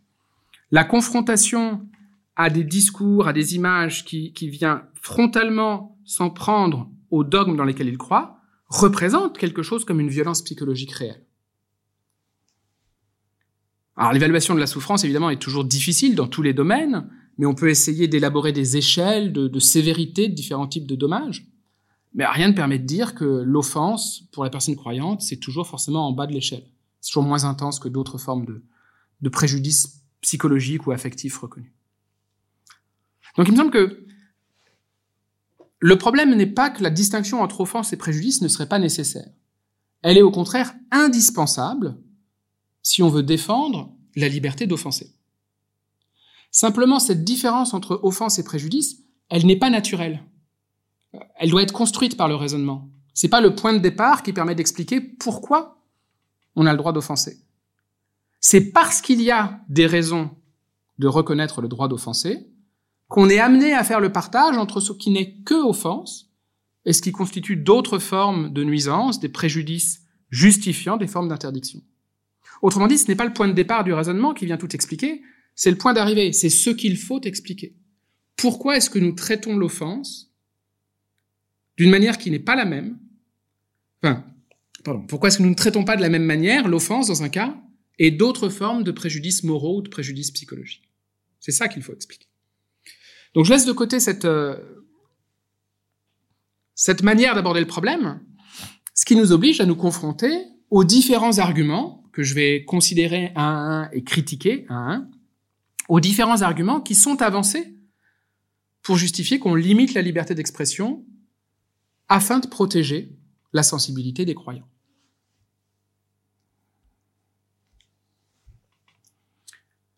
[0.71, 1.89] la confrontation
[2.37, 7.65] à des discours, à des images qui, qui vient frontalement s'en prendre aux dogmes dans
[7.65, 11.25] lesquels ils croient, représente quelque chose comme une violence psychologique réelle.
[13.97, 17.55] Alors l'évaluation de la souffrance, évidemment, est toujours difficile dans tous les domaines, mais on
[17.55, 21.47] peut essayer d'élaborer des échelles de, sévérité de différents types de dommages.
[22.15, 26.07] Mais rien ne permet de dire que l'offense, pour la personne croyante, c'est toujours forcément
[26.07, 26.65] en bas de l'échelle.
[27.01, 28.63] C'est toujours moins intense que d'autres formes de,
[29.21, 31.73] de préjudice psychologique ou affectif reconnus.
[33.37, 34.07] Donc il me semble que
[35.81, 39.29] le problème n'est pas que la distinction entre offense et préjudice ne serait pas nécessaire.
[40.03, 41.99] elle est au contraire indispensable
[42.83, 45.15] si on veut défendre la liberté d'offenser.
[46.55, 50.23] Simplement, cette différence entre offense et préjudice, elle n'est pas naturelle.
[51.35, 52.89] Elle doit être construite par le raisonnement.
[53.13, 55.83] C'est pas le point de départ qui permet d'expliquer pourquoi
[56.55, 57.39] on a le droit d'offenser.
[58.39, 60.31] C'est parce qu'il y a des raisons
[60.99, 62.47] de reconnaître le droit d'offenser
[63.09, 66.31] qu'on est amené à faire le partage entre ce qui n'est que offense
[66.85, 71.81] et ce qui constitue d'autres formes de nuisance, des préjudices justifiant des formes d'interdiction.
[72.63, 75.21] Autrement dit, ce n'est pas le point de départ du raisonnement qui vient tout expliquer,
[75.55, 77.75] c'est le point d'arrivée, c'est ce qu'il faut expliquer.
[78.37, 80.33] Pourquoi est-ce que nous traitons l'offense
[81.77, 82.99] d'une manière qui n'est pas la même?
[84.03, 84.25] Enfin,
[84.83, 87.29] pardon, pourquoi est-ce que nous ne traitons pas de la même manière l'offense dans un
[87.29, 87.57] cas
[87.99, 90.89] et d'autres formes de préjudices moraux ou de préjudices psychologiques?
[91.41, 92.27] C'est ça qu'il faut expliquer.
[93.35, 94.57] Donc je laisse de côté cette, euh,
[96.75, 98.21] cette manière d'aborder le problème,
[98.95, 100.33] ce qui nous oblige à nous confronter
[100.71, 105.11] aux différents arguments que je vais considérer un à un et critiquer un à un,
[105.89, 107.77] aux différents arguments qui sont avancés
[108.83, 111.05] pour justifier qu'on limite la liberté d'expression
[112.09, 113.17] afin de protéger
[113.53, 114.69] la sensibilité des croyants.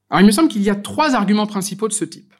[0.09, 2.33] Alors il me semble qu'il y a trois arguments principaux de ce type.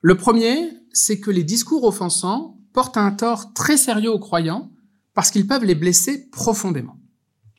[0.00, 4.72] Le premier, c'est que les discours offensants portent un tort très sérieux aux croyants
[5.14, 6.98] parce qu'ils peuvent les blesser profondément.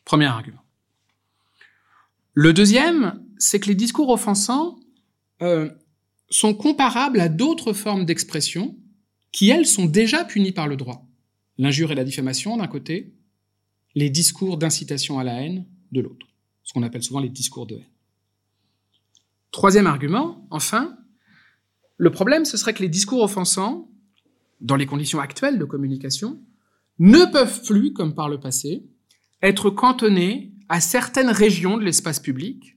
[0.05, 0.63] Premier argument.
[2.33, 4.79] Le deuxième, c'est que les discours offensants
[5.41, 5.69] euh,
[6.29, 8.77] sont comparables à d'autres formes d'expression
[9.31, 11.05] qui, elles, sont déjà punies par le droit.
[11.57, 13.13] L'injure et la diffamation d'un côté,
[13.95, 16.27] les discours d'incitation à la haine de l'autre,
[16.63, 17.89] ce qu'on appelle souvent les discours de haine.
[19.51, 20.97] Troisième argument, enfin,
[21.97, 23.89] le problème, ce serait que les discours offensants,
[24.61, 26.39] dans les conditions actuelles de communication,
[26.97, 28.85] ne peuvent plus, comme par le passé,
[29.41, 32.73] être cantonnés à certaines régions de l'espace public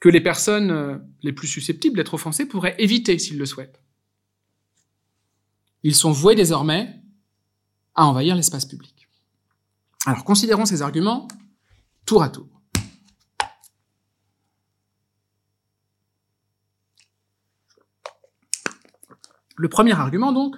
[0.00, 3.80] que les personnes euh, les plus susceptibles d'être offensées pourraient éviter s'ils le souhaitent.
[5.82, 7.00] Ils sont voués désormais
[7.94, 9.08] à envahir l'espace public.
[10.06, 11.28] Alors considérons ces arguments
[12.06, 12.48] tour à tour.
[19.56, 20.56] Le premier argument, donc,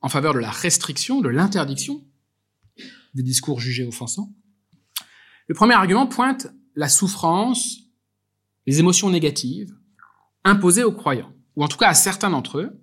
[0.00, 2.04] en faveur de la restriction, de l'interdiction
[3.14, 4.32] des discours jugés offensants,
[5.48, 7.83] le premier argument pointe la souffrance,
[8.66, 9.74] les émotions négatives
[10.44, 12.80] imposées aux croyants, ou en tout cas à certains d'entre eux,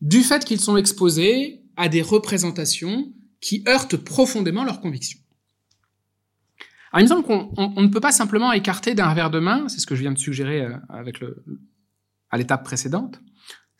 [0.00, 5.20] du fait qu'ils sont exposés à des représentations qui heurtent profondément leurs convictions.
[6.92, 9.78] Alors, il me semble qu'on ne peut pas simplement écarter d'un revers de main, c'est
[9.78, 11.22] ce que je viens de suggérer euh, avec
[12.30, 13.20] à l'étape précédente,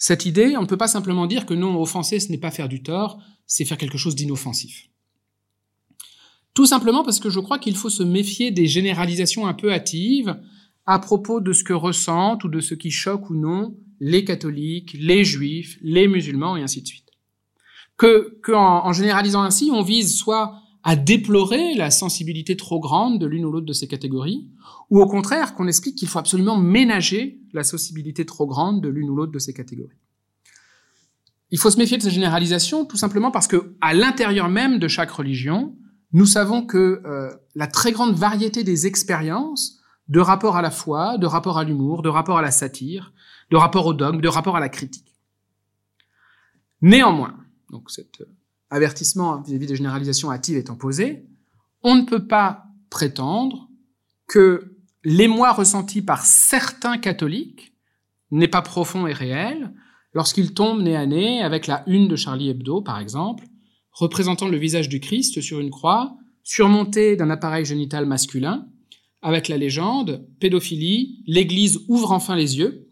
[0.02, 2.70] cette idée, on ne peut pas simplement dire que non, offenser, ce n'est pas faire
[2.70, 4.88] du tort, c'est faire quelque chose d'inoffensif.
[6.54, 10.40] Tout simplement parce que je crois qu'il faut se méfier des généralisations un peu hâtives
[10.90, 14.96] à propos de ce que ressentent ou de ce qui choque ou non les catholiques,
[14.98, 17.06] les juifs, les musulmans et ainsi de suite.
[17.96, 23.44] Que, en généralisant ainsi, on vise soit à déplorer la sensibilité trop grande de l'une
[23.44, 24.48] ou l'autre de ces catégories,
[24.88, 29.10] ou au contraire qu'on explique qu'il faut absolument ménager la sensibilité trop grande de l'une
[29.10, 29.98] ou l'autre de ces catégories.
[31.52, 34.88] Il faut se méfier de ces généralisations tout simplement parce que à l'intérieur même de
[34.88, 35.76] chaque religion,
[36.12, 39.79] nous savons que euh, la très grande variété des expériences
[40.10, 43.12] de rapport à la foi, de rapport à l'humour, de rapport à la satire,
[43.50, 45.14] de rapport au dogme, de rapport à la critique.
[46.82, 47.36] Néanmoins,
[47.70, 48.22] donc cet
[48.70, 51.26] avertissement vis-à-vis des généralisations hâtives étant posé,
[51.82, 53.68] on ne peut pas prétendre
[54.26, 57.74] que l'émoi ressenti par certains catholiques
[58.32, 59.72] n'est pas profond et réel
[60.12, 63.44] lorsqu'ils tombent nez à nez avec la une de Charlie Hebdo, par exemple,
[63.92, 68.66] représentant le visage du Christ sur une croix, surmonté d'un appareil génital masculin,
[69.22, 72.88] avec la légende Pédophilie, l'Église ouvre enfin les yeux.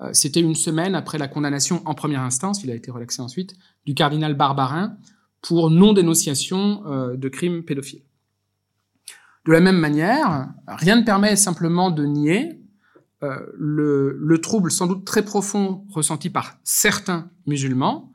[0.00, 3.54] Euh, c'était une semaine après la condamnation en première instance, il a été relaxé ensuite,
[3.86, 4.96] du cardinal Barbarin
[5.40, 8.02] pour non-dénonciation euh, de crimes pédophiles.
[9.46, 12.60] De la même manière, rien ne permet simplement de nier
[13.22, 18.12] euh, le, le, trouble sans doute très profond ressenti par certains musulmans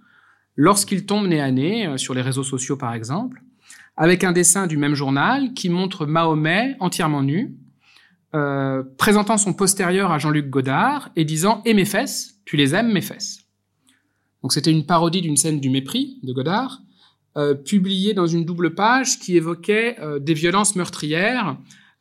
[0.56, 3.44] lorsqu'ils tombent nez à nez, sur les réseaux sociaux par exemple,
[3.98, 7.58] avec un dessin du même journal qui montre Mahomet entièrement nu,
[8.36, 12.94] euh, présentant son postérieur à Jean-Luc Godard et disant «Et mes fesses, tu les aimes,
[12.94, 13.40] mes fesses».
[14.44, 16.82] Donc c'était une parodie d'une scène du mépris de Godard,
[17.38, 21.58] euh, publié dans une double page qui évoquait euh, des violences meurtrières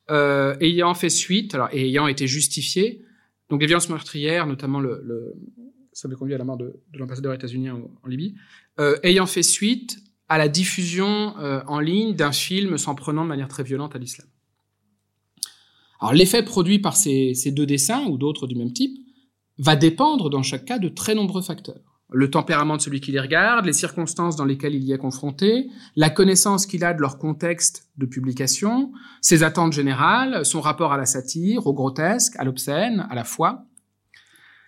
[0.09, 3.03] ayant fait suite, alors et ayant été justifiées.
[3.51, 5.35] Donc des violences meurtrières, notamment le, le
[5.93, 8.37] ça avait conduit à la mort de, de l'ambassadeur états-unien en, en, Libye,
[9.03, 13.49] ayant fait suite à la diffusion euh, en ligne d'un film s'en prenant de manière
[13.49, 14.27] très violente à l'islam.
[16.01, 18.99] Alors l'effet produit par ces, ces deux dessins ou d'autres du même type
[19.59, 21.81] va dépendre dans chaque cas de très nombreux facteurs.
[22.11, 25.69] Le tempérament de celui qui les regarde, les circonstances dans lesquelles il y est confronté,
[25.97, 30.97] la connaissance qu'il a de leur contexte de publication, ses attentes générales, son rapport à
[30.97, 33.65] la satire, au grotesque, à l'obscène, à la foi.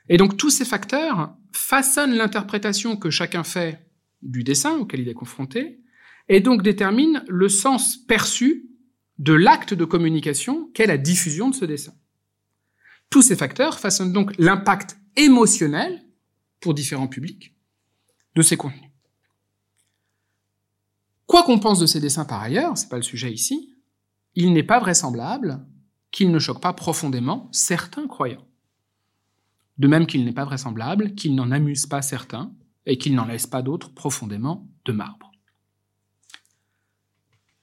[0.08, 3.87] Et donc tous ces facteurs façonnent l'interprétation que chacun fait
[4.22, 5.80] du dessin auquel il est confronté,
[6.28, 8.68] et donc déterminent le sens perçu
[9.18, 11.94] de l'acte de communication qu'est la diffusion de ce dessin.
[13.10, 16.04] Tous ces facteurs façonnent donc l'impact émotionnel
[16.60, 17.54] pour différents publics
[18.34, 18.90] de ces contenus.
[21.26, 23.74] Quoi qu'on pense de ces dessins par ailleurs, c'est pas le sujet ici,
[24.34, 25.66] il n'est pas vraisemblable
[26.10, 28.46] qu'ils ne choquent pas profondément certains croyants.
[29.78, 32.52] De même qu'il n'est pas vraisemblable qu'ils n'en amusent pas certains
[32.88, 35.30] et qu'ils n'en laissent pas d'autres profondément de marbre.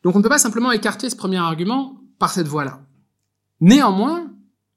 [0.04, 2.88] Donc on ne peut pas simplement écarter ce premier argument par cette voie-là.
[3.60, 4.32] Néanmoins,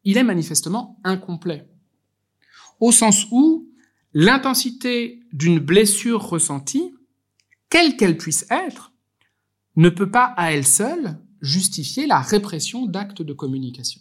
[0.05, 1.69] il est manifestement incomplet.
[2.81, 3.71] Au sens où
[4.15, 6.95] l'intensité d'une blessure ressentie,
[7.69, 8.93] quelle qu'elle puisse être,
[9.77, 14.01] ne peut pas à elle seule justifier la répression d'actes de communication.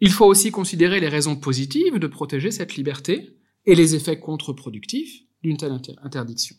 [0.00, 3.36] Il faut aussi considérer les raisons positives de protéger cette liberté
[3.70, 6.56] et les effets contre-productifs d'une telle interdiction.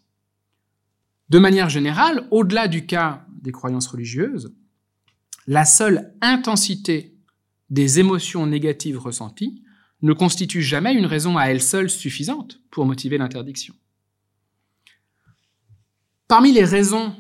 [1.28, 4.56] De manière générale, au-delà du cas des croyances religieuses,
[5.46, 7.18] la seule intensité
[7.70, 9.62] des émotions négatives ressenties
[10.02, 13.76] ne constitue jamais une raison à elle seule suffisante pour motiver l'interdiction.
[16.30, 17.14] Parmi les raisons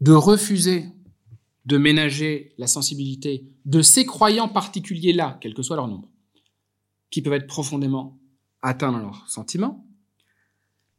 [0.00, 0.84] de refuser
[1.64, 6.08] de ménager la sensibilité de ces croyants particuliers-là, quel que soit leur nombre,
[7.10, 8.20] qui peuvent être profondément
[8.66, 9.86] atteints dans leurs sentiments,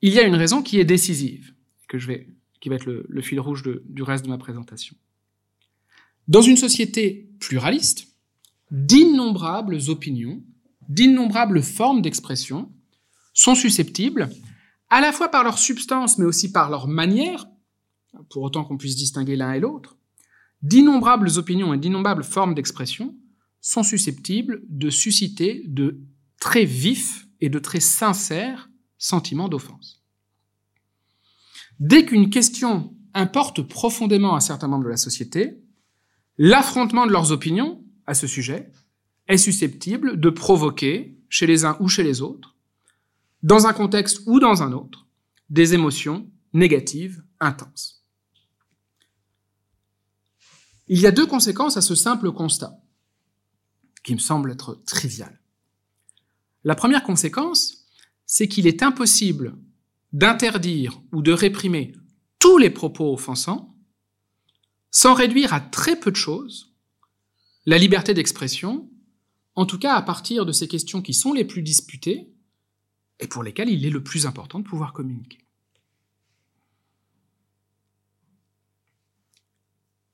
[0.01, 1.53] il y a une raison qui est décisive,
[1.87, 2.29] que je vais,
[2.61, 4.95] qui va être le, fil rouge du reste de ma présentation.
[6.27, 8.07] Dans une société pluraliste,
[8.71, 10.43] d'innombrables opinions,
[10.87, 12.71] d'innombrables formes d'expression
[13.33, 14.29] sont susceptibles,
[14.89, 17.45] à la fois par leur substance, mais aussi par leur manière,
[18.29, 19.97] pour autant qu'on puisse distinguer l'un et l'autre,
[20.61, 23.15] d'innombrables opinions et d'innombrables formes d'expression
[23.61, 25.99] sont susceptibles de susciter de
[26.39, 30.03] très vifs et de très sincères sentiments d'offense.
[31.79, 35.59] Dès qu'une question importe profondément à certains membres de la société,
[36.37, 38.71] l'affrontement de leurs opinions à ce sujet
[39.27, 42.55] est susceptible de provoquer, chez les uns ou chez les autres,
[43.43, 45.07] dans un contexte ou dans un autre,
[45.49, 48.05] des émotions négatives intenses.
[50.87, 52.79] Il y a deux conséquences à ce simple constat,
[54.03, 55.37] qui me semble être trivial.
[56.67, 57.85] La première conséquence,
[58.25, 59.57] c'est qu'il est impossible
[60.11, 61.93] d'interdire ou de réprimer
[62.39, 63.73] tous les propos offensants
[64.91, 66.75] sans réduire à très peu de choses
[67.65, 68.91] la liberté d'expression,
[69.55, 72.33] en tout cas à partir de ces questions qui sont les plus disputées
[73.21, 75.39] et pour lesquelles il est le plus important de pouvoir communiquer.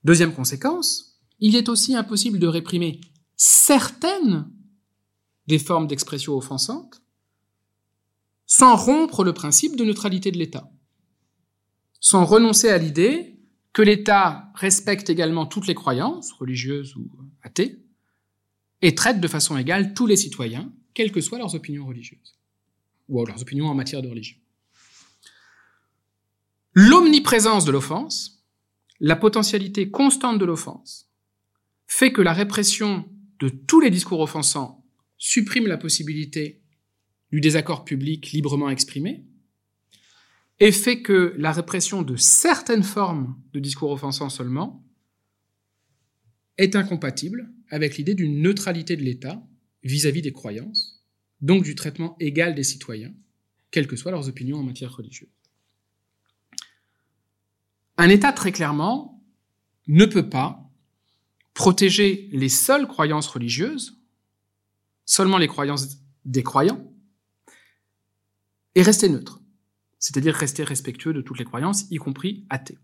[0.04, 3.02] Deuxième conséquence, il est aussi impossible de réprimer
[3.38, 4.53] certaines
[5.48, 7.04] des formes d'expression offensantes
[8.46, 10.70] sans rompre le principe de neutralité de l'État,
[12.00, 13.40] sans renoncer à l'idée
[13.72, 17.10] que l'État respecte également toutes les croyances, religieuses ou
[17.42, 17.80] athées,
[18.82, 22.38] et traite de façon égale tous les citoyens, quelles que soient leurs opinions religieuses,
[23.10, 24.38] ou leurs opinions en matière de religion.
[26.74, 28.44] L'omniprésence de l'offense,
[29.00, 31.10] la potentialité constante de l'offense,
[31.88, 34.83] fait que la répression de tous les discours offensants
[35.26, 36.62] supprime la possibilité
[37.32, 39.24] du désaccord public librement exprimé,
[40.60, 44.86] et fait que la répression de certaines formes de discours offensants seulement
[46.58, 49.42] est incompatible avec l'idée d'une neutralité de l'État
[49.84, 51.06] vis-à-vis des croyances,
[51.40, 53.14] donc du traitement égal des citoyens,
[53.72, 55.32] quelles que soient leurs opinions en matière religieuse.
[57.95, 59.24] Un État, très clairement,
[59.88, 60.70] ne peut pas
[61.54, 64.03] protéger les seules croyances religieuses,
[65.06, 66.91] seulement les croyances des croyants,
[68.76, 69.39] et rester neutre
[70.04, 72.78] c'est-à-dire rester respectueux de toutes les croyances, y compris athées.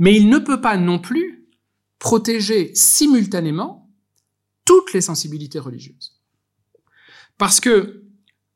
[0.00, 1.46] Mais il ne peut pas non plus
[2.00, 3.88] protéger simultanément
[4.64, 6.20] toutes les sensibilités religieuses.
[7.38, 8.02] Parce que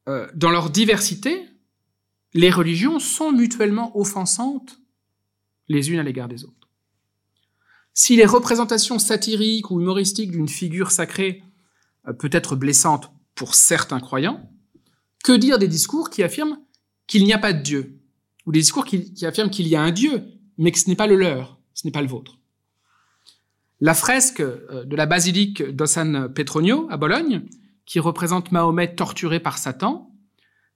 [0.08, 1.46] euh, dans leur diversité,
[2.34, 4.80] les religions sont mutuellement offensantes
[5.68, 6.68] les unes à l'égard des autres.
[7.94, 11.44] Si les représentations satiriques ou humoristiques d'une figure sacrée
[12.08, 14.50] euh, peut être blessante pour certains croyants,
[15.24, 16.58] que dire des discours qui affirment
[17.06, 18.00] qu'il n'y a pas de Dieu
[18.46, 20.24] ou des discours qui, affirment qu'il y a un Dieu,
[20.56, 22.38] mais que ce n'est pas le leur, ce n'est pas le vôtre.
[23.80, 27.42] La fresque euh, de la basilique d'Ossan Petronio à Bologne,
[27.84, 30.10] qui représente Mahomet torturé par Satan,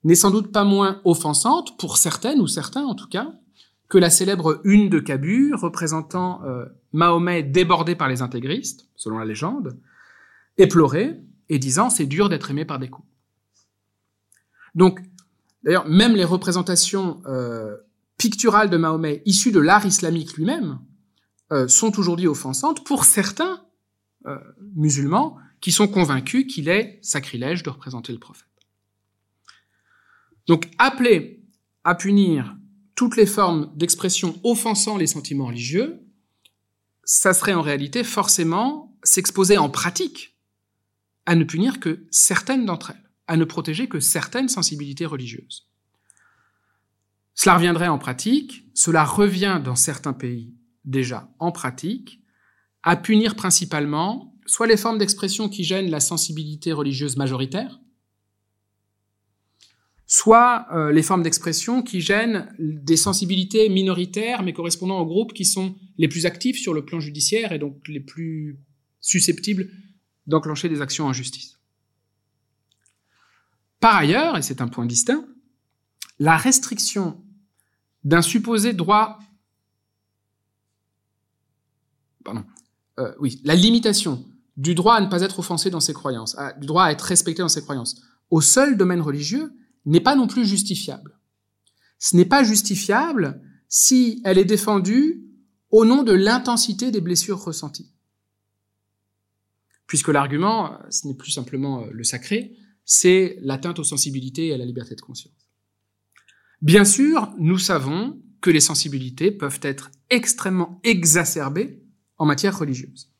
[0.04, 3.32] n'est sans doute pas moins offensante, pour certaines ou certains en tout cas,
[3.88, 9.24] que la célèbre une de Cabu représentant euh, Mahomet débordé par les intégristes, selon la
[9.24, 9.78] légende,
[10.58, 13.08] éploré et disant c'est dur d'être aimé par des coups.
[14.74, 15.00] Donc,
[15.62, 17.76] d'ailleurs, même les représentations euh,
[18.16, 20.80] picturales de Mahomet issues de l'art islamique lui-même
[21.52, 23.64] euh, sont aujourd'hui offensantes pour certains
[24.26, 24.38] euh,
[24.74, 28.48] musulmans qui sont convaincus qu'il est sacrilège de représenter le prophète.
[30.46, 31.44] Donc, appeler
[31.84, 32.56] à punir
[32.94, 36.00] toutes les formes d'expression offensant les sentiments religieux,
[37.04, 40.31] ça serait en réalité forcément s'exposer en pratique
[41.26, 45.68] à ne punir que certaines d'entre elles, à ne protéger que certaines sensibilités religieuses.
[47.34, 50.54] Cela reviendrait en pratique, cela revient dans certains pays
[50.84, 52.20] déjà en pratique,
[52.82, 57.80] à punir principalement soit les formes d'expression qui gênent la sensibilité religieuse majoritaire,
[60.06, 65.46] soit euh, les formes d'expression qui gênent des sensibilités minoritaires mais correspondant aux groupes qui
[65.46, 68.58] sont les plus actifs sur le plan judiciaire et donc les plus
[69.00, 69.70] susceptibles
[70.26, 71.58] d'enclencher des actions en justice.
[73.80, 75.24] Par ailleurs, et c'est un point distinct,
[76.18, 77.20] la restriction
[78.04, 79.18] d'un supposé droit,
[82.24, 82.44] pardon,
[83.00, 84.24] euh, oui, la limitation
[84.56, 87.42] du droit à ne pas être offensé dans ses croyances, du droit à être respecté
[87.42, 89.52] dans ses croyances, au seul domaine religieux,
[89.84, 91.18] n'est pas non plus justifiable.
[91.98, 95.24] Ce n'est pas justifiable si elle est défendue
[95.70, 97.90] au nom de l'intensité des blessures ressenties.
[99.92, 104.56] Puisque l'argument, ce n'est plus simplement euh, le sacré, c'est l'atteinte aux sensibilités et à
[104.56, 105.50] la liberté de conscience.
[106.62, 111.82] Bien sûr, nous savons que les sensibilités peuvent être extrêmement exacerbées
[112.16, 113.12] en matière religieuse.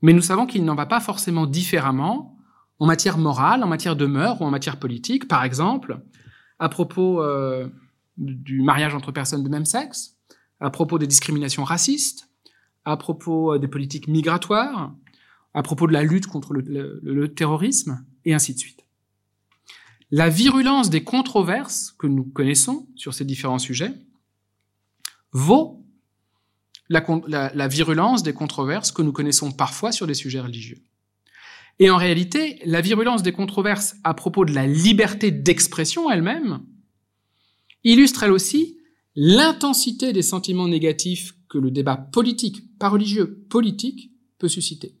[0.00, 2.38] Mais nous savons qu'il n'en va pas forcément différemment
[2.78, 5.28] en matière morale, en matière de mœurs ou en matière politique.
[5.28, 6.00] Par exemple,
[6.58, 7.68] à propos euh,
[8.16, 10.16] du mariage entre personnes de même sexe,
[10.60, 12.30] à propos des discriminations racistes,
[12.86, 14.94] à propos euh, des politiques migratoires,
[15.54, 18.84] à propos de la lutte contre le, terrorisme, et ainsi de suite.
[20.10, 23.92] La virulence des controverses que nous connaissons sur ces différents sujets
[25.32, 25.84] vaut
[26.88, 30.82] la, la, la, virulence des controverses que nous connaissons parfois sur des sujets religieux.
[31.78, 36.60] Et en réalité, la virulence des controverses à propos de la liberté d'expression elle-même
[37.84, 38.78] illustre elle aussi
[39.16, 44.94] l'intensité des sentiments négatifs que le débat politique, pas religieux, politique, peut susciter,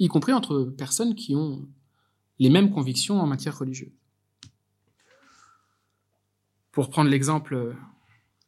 [0.00, 1.68] y compris entre personnes qui ont
[2.38, 3.92] les mêmes convictions en matière religieuse.
[6.72, 7.76] Pour prendre l'exemple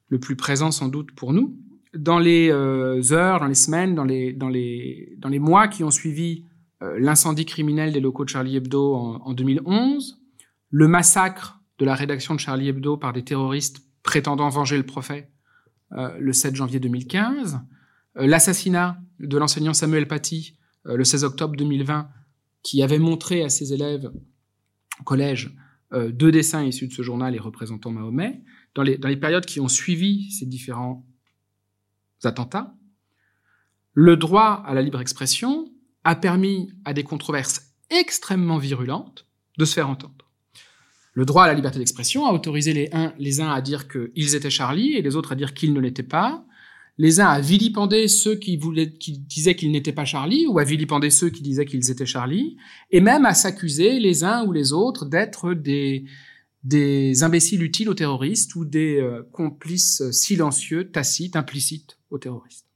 [0.08, 1.56] le plus présent sans doute pour nous,
[1.94, 6.44] dans les euh, heures, dans les semaines, dans les, mois qui ont suivi
[6.82, 10.18] euh, l'incendie criminel des locaux de Charlie Hebdo en, 2011,
[10.70, 15.32] le massacre de la rédaction de Charlie Hebdo par des terroristes prétendant venger le prophète
[15.92, 17.60] euh, le 7 janvier 2015,
[18.16, 22.08] euh, l'assassinat de l'enseignant Samuel Paty le 16 octobre 2020,
[22.62, 24.10] qui avait montré à ses élèves
[25.00, 25.54] au collège
[25.92, 28.42] deux dessins issus de ce journal et représentant Mahomet,
[28.74, 31.06] dans les, dans les périodes qui ont suivi ces différents
[32.24, 32.74] attentats,
[33.94, 35.70] le droit à la libre expression
[36.04, 39.26] a permis à des controverses extrêmement virulentes
[39.58, 40.30] de se faire entendre.
[41.12, 44.34] Le droit à la liberté d'expression a autorisé les, uns, les uns à dire qu'ils
[44.34, 46.44] étaient Charlie et les autres à dire qu'ils ne l'étaient pas.
[47.02, 51.30] Les uns à vilipender ceux qui, disaient qu'ils n'étaient pas Charlie ou à vilipender ceux
[51.30, 52.56] qui disaient qu'ils étaient Charlie.
[52.92, 56.04] Et même à s'accuser les uns ou les autres d'être des,
[57.24, 62.68] imbéciles utiles aux terroristes ou des euh, complices silencieux, tacites, implicites aux terroristes.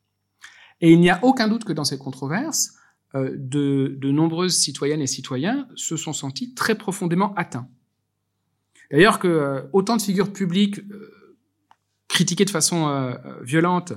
[0.80, 2.74] Et il n'y a aucun doute que dans ces controverses,
[3.14, 7.68] euh, de, nombreuses citoyennes et citoyens se sont sentis très profondément atteints.
[8.90, 10.80] D'ailleurs que euh, autant de figures publiques
[12.08, 13.92] critiquées de façon violente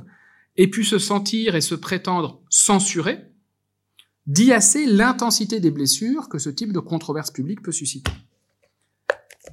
[0.59, 3.31] aient pu se sentir et se prétendre censurées,
[4.27, 8.11] dit assez l'intensité des blessures que ce type de controverse publique peut susciter.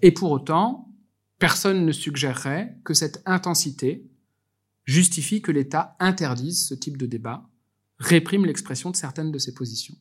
[0.03, 0.93] Et pour autant,
[1.39, 4.05] personne ne suggérerait que cette intensité
[4.85, 7.49] justifie que l'État interdise ce type de débat
[7.99, 9.97] réprime l'expression de certaines de ses positions.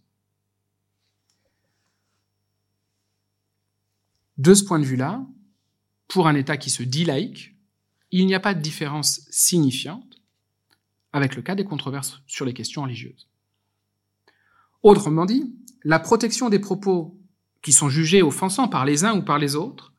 [4.40, 5.24] De ce point de vue-là,
[6.08, 7.56] pour un État qui se dit laïque,
[8.10, 10.16] il n'y a pas de différence signifiante
[11.16, 13.30] avec le cas des controverses sur les questions religieuses.
[14.84, 15.56] Autrement dit,
[15.86, 17.18] la protection des propos
[17.62, 19.94] qui sont jugés offensants par les uns ou par les autres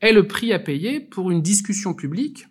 [0.00, 2.48] est le prix à payer pour une discussion publique,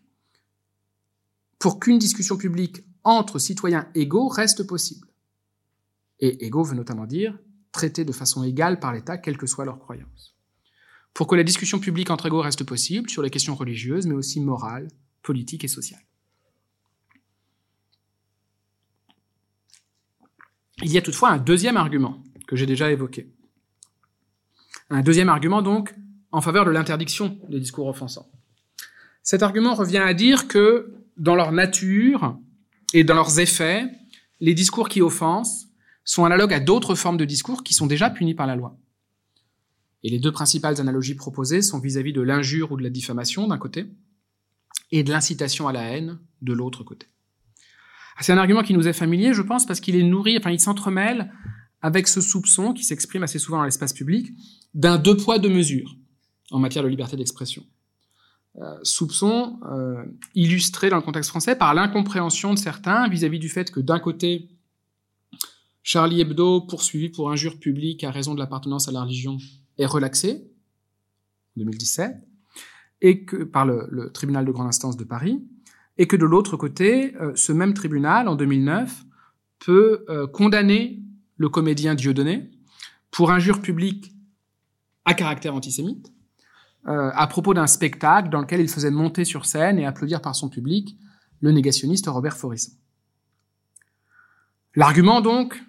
[1.59, 5.09] pour qu'une discussion publique entre citoyens égaux reste possible.
[6.21, 7.37] Et égaux veut notamment dire
[7.73, 10.37] traités de façon égale par l'État, quelle que soit leur croyance.
[11.13, 14.39] Pour que la discussion publique entre égaux reste possible sur les questions religieuses, mais aussi
[14.39, 14.87] morales,
[15.21, 16.05] politiques et sociales.
[20.83, 23.31] Il y a toutefois un deuxième argument que j'ai déjà évoqué.
[24.89, 25.95] Un deuxième argument donc
[26.31, 28.29] en faveur de l'interdiction des discours offensants.
[29.23, 32.37] Cet argument revient à dire que dans leur nature
[32.93, 33.89] et dans leurs effets,
[34.41, 35.67] les discours qui offensent
[36.03, 38.77] sont analogues à d'autres formes de discours qui sont déjà punis par la loi.
[40.03, 43.57] Et les deux principales analogies proposées sont vis-à-vis de l'injure ou de la diffamation d'un
[43.57, 43.87] côté
[44.91, 47.07] et de l'incitation à la haine de l'autre côté.
[48.21, 50.59] C'est un argument qui nous est familier, je pense, parce qu'il est nourri, enfin, il
[50.59, 51.31] s'entremêle
[51.81, 54.31] avec ce soupçon qui s'exprime assez souvent dans l'espace public
[54.73, 55.95] d'un deux poids deux mesures
[56.51, 57.63] en matière de liberté d'expression.
[58.57, 63.69] Euh, soupçon euh, illustré dans le contexte français par l'incompréhension de certains vis-à-vis du fait
[63.69, 64.49] que d'un côté,
[65.83, 69.37] Charlie Hebdo, poursuivi pour injure publique à raison de l'appartenance à la religion,
[69.77, 70.49] est relaxé,
[71.57, 72.15] 2017,
[73.01, 75.43] et que par le tribunal de grande instance de Paris,
[75.97, 79.03] et que de l'autre côté, euh, ce même tribunal, en 2009,
[79.59, 81.01] peut euh, condamner
[81.37, 82.51] le comédien Dieudonné
[83.11, 84.13] pour injure publique
[85.05, 86.11] à caractère antisémite,
[86.87, 90.35] euh, à propos d'un spectacle dans lequel il faisait monter sur scène et applaudir par
[90.35, 90.97] son public
[91.41, 92.73] le négationniste Robert Forisson.
[94.75, 95.61] L'argument donc,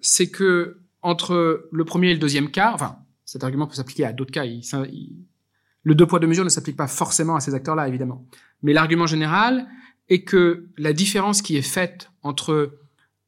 [0.00, 4.12] c'est que entre le premier et le deuxième cas, enfin, cet argument peut s'appliquer à
[4.12, 4.44] d'autres cas,
[5.84, 8.26] le deux poids deux mesures ne s'applique pas forcément à ces acteurs-là, évidemment.
[8.62, 9.68] Mais l'argument général
[10.08, 12.78] est que la différence qui est faite entre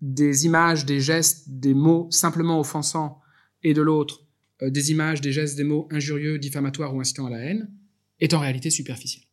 [0.01, 3.21] des images, des gestes, des mots simplement offensants
[3.63, 4.23] et de l'autre
[4.63, 7.71] euh, des images, des gestes, des mots injurieux, diffamatoires ou incitant à la haine
[8.21, 9.25] est en réalité superficielle.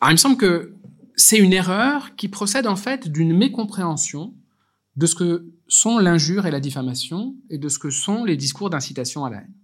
[0.00, 0.74] Alors il me semble que
[1.16, 4.34] c'est une erreur qui procède en fait d'une mécompréhension
[4.96, 8.68] de ce que sont l'injure et la diffamation et de ce que sont les discours
[8.68, 9.54] d'incitation à la haine.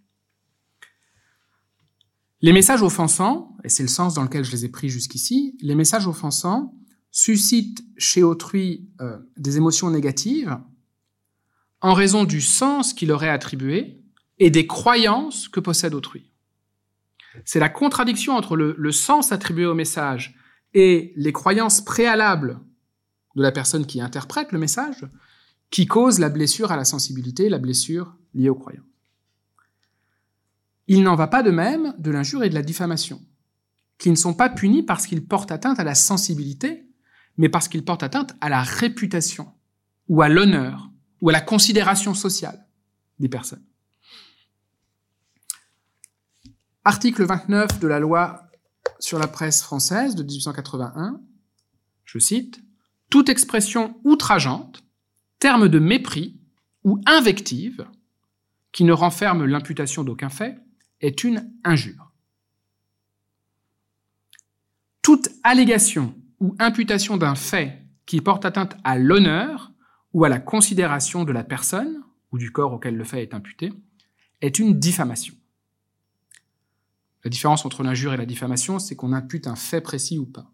[2.42, 5.76] Les messages offensants, et c'est le sens dans lequel je les ai pris jusqu'ici, les
[5.76, 6.74] messages offensants
[7.12, 10.58] suscitent chez autrui euh, des émotions négatives
[11.80, 14.00] en raison du sens qu'il aurait attribué
[14.38, 16.30] et des croyances que possède autrui.
[17.44, 20.36] C'est la contradiction entre le, le, sens attribué au message
[20.74, 22.58] et les croyances préalables
[23.36, 25.06] de la personne qui interprète le message
[25.70, 28.91] qui cause la blessure à la sensibilité, la blessure liée aux croyances.
[30.88, 33.22] Il n'en va pas de même de l'injure et de la diffamation,
[33.98, 36.88] qui ne sont pas punis parce qu'ils portent atteinte à la sensibilité,
[37.36, 39.52] mais parce qu'ils portent atteinte à la réputation,
[40.08, 42.66] ou à l'honneur, ou à la considération sociale
[43.18, 43.64] des personnes.
[46.84, 48.50] Article 29 de la loi
[48.98, 51.20] sur la presse française de 1881,
[52.04, 52.60] je cite,
[53.08, 54.82] Toute expression outrageante,
[55.38, 56.40] terme de mépris
[56.82, 57.86] ou invective,
[58.72, 60.58] qui ne renferme l'imputation d'aucun fait,
[61.02, 62.12] est une injure.
[65.02, 69.72] Toute allégation ou imputation d'un fait qui porte atteinte à l'honneur
[70.12, 73.72] ou à la considération de la personne ou du corps auquel le fait est imputé
[74.40, 75.34] est une diffamation.
[77.24, 80.50] La différence entre l'injure et la diffamation, c'est qu'on impute un fait précis ou pas.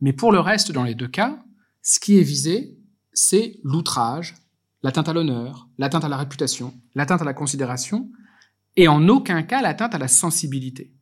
[0.00, 1.42] Mais pour le reste, dans les deux cas,
[1.82, 2.76] ce qui est visé,
[3.12, 4.34] c'est l'outrage,
[4.82, 8.10] l'atteinte à l'honneur, l'atteinte à la réputation, l'atteinte à la considération,
[8.76, 10.92] et en aucun cas l'atteinte à la sensibilité.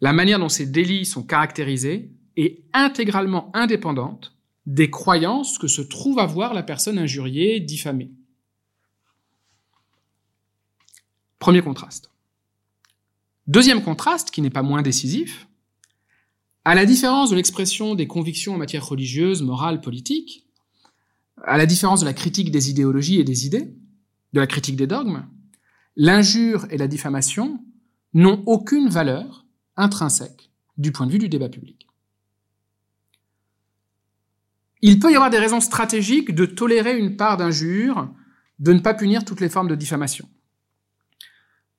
[0.00, 4.36] La manière dont ces délits sont caractérisés est intégralement indépendante
[4.66, 8.10] des croyances que se trouve avoir la personne injuriée, diffamée.
[11.38, 12.10] Premier contraste.
[13.48, 15.48] Deuxième contraste, qui n'est pas moins décisif,
[16.64, 20.46] à la différence de l'expression des convictions en matière religieuse, morale, politique,
[21.44, 23.74] à la différence de la critique des idéologies et des idées,
[24.32, 25.26] de la critique des dogmes,
[25.96, 27.60] l'injure et la diffamation
[28.14, 31.86] n'ont aucune valeur intrinsèque du point de vue du débat public.
[34.80, 38.08] Il peut y avoir des raisons stratégiques de tolérer une part d'injure,
[38.58, 40.28] de ne pas punir toutes les formes de diffamation.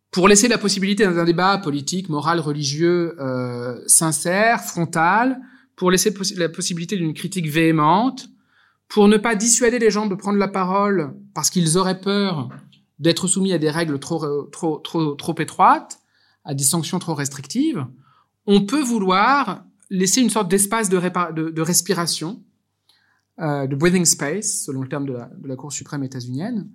[0.09, 5.41] Pour laisser la possibilité d'un débat politique, moral, religieux, euh, sincère, frontal,
[5.76, 8.30] pour laisser la possibilité d'une critique véhémente,
[8.88, 12.49] pour ne pas dissuader les gens de prendre la parole parce qu'ils auraient peur
[12.99, 15.99] d'être soumis à des règles trop, trop, trop, trop étroites,
[16.45, 17.85] à des sanctions trop restrictives,
[18.45, 20.99] on peut vouloir laisser une sorte d'espace de,
[21.49, 22.41] de, respiration,
[23.39, 25.13] euh, de breathing space, selon le terme de
[25.47, 26.69] la, Cour suprême états-unienne,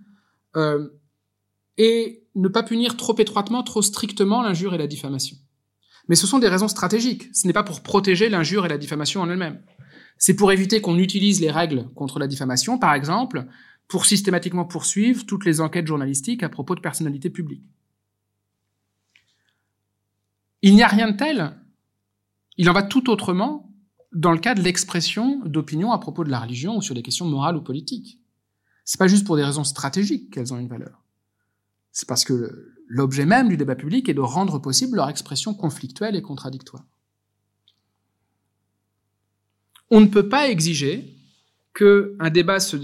[0.57, 0.89] euh,
[1.77, 5.37] et ne pas punir trop étroitement, trop strictement l'injure et la diffamation.
[6.09, 7.29] Mais ce sont des raisons stratégiques.
[7.33, 9.61] Ce n'est pas pour protéger l'injure et la diffamation en elles-mêmes.
[10.17, 13.47] C'est pour éviter qu'on utilise les règles contre la diffamation, par exemple,
[13.89, 17.65] pour systématiquement poursuivre toutes les enquêtes journalistiques à propos de personnalités publiques.
[20.61, 21.57] Il n'y a rien de tel.
[22.59, 23.73] Il en va tout autrement
[24.13, 27.27] dans le cas de l'expression d'opinion à propos de la religion ou sur des questions
[27.27, 28.21] morales ou politiques.
[28.85, 31.05] C'est pas juste pour des raisons stratégiques qu'elles ont une valeur.
[31.93, 36.17] C'est parce que l'objet même du débat public est de rendre possible leur expression conflictuelle
[36.17, 36.85] et contradictoire.
[39.91, 41.15] On ne peut pas exiger
[41.75, 42.77] qu'un débat se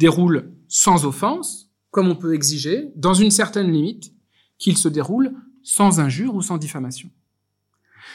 [0.00, 4.12] déroule sans offense, comme on peut exiger, dans une certaine limite,
[4.58, 7.10] qu'il se déroule sans injure ou sans diffamation.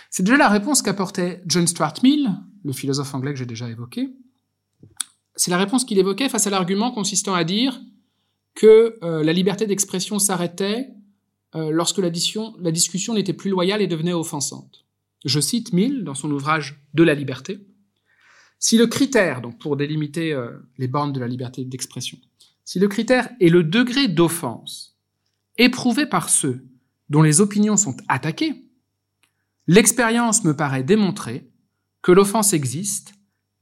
[0.09, 2.31] C'est déjà la réponse qu'apportait John Stuart Mill,
[2.63, 4.09] le philosophe anglais que j'ai déjà évoqué.
[5.35, 7.79] C'est la réponse qu'il évoquait face à l'argument consistant à dire
[8.55, 10.89] que euh, la liberté d'expression s'arrêtait
[11.53, 12.09] euh, lorsque la,
[12.59, 14.85] la discussion n'était plus loyale et devenait offensante.
[15.23, 17.59] Je cite Mill dans son ouvrage De la liberté.
[18.59, 22.17] Si le critère, donc pour délimiter euh, les bornes de la liberté d'expression,
[22.63, 24.97] si le critère est le degré d'offense
[25.57, 26.65] éprouvé par ceux
[27.09, 28.63] dont les opinions sont attaquées,
[29.67, 31.49] l'expérience me paraît démontrer
[32.01, 33.13] que l'offense existe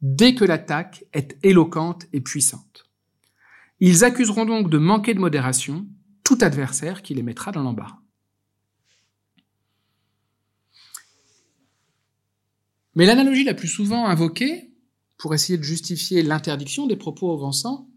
[0.02, 2.86] dès que l'attaque est éloquente et puissante.
[3.80, 5.88] Ils accuseront donc de manquer de modération
[6.24, 8.00] tout adversaire qui les mettra dans l'embarras.
[12.96, 14.73] Mais l'analogie la plus souvent invoquée
[15.24, 17.88] pour essayer de justifier l'interdiction des propos offensants,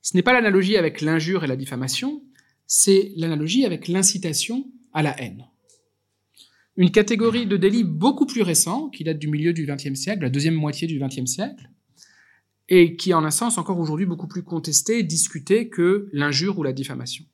[0.00, 2.22] ce n'est pas l'analogie avec l'injure et la diffamation,
[2.66, 5.44] c'est l'analogie avec l'incitation à la haine.
[6.78, 10.30] Une catégorie de délits beaucoup plus récent, qui date du milieu du XXe siècle, la
[10.30, 11.68] deuxième moitié du XXe siècle,
[12.70, 16.62] et qui en un sens encore aujourd'hui beaucoup plus contesté et discuté que l'injure ou
[16.62, 17.26] la diffamation,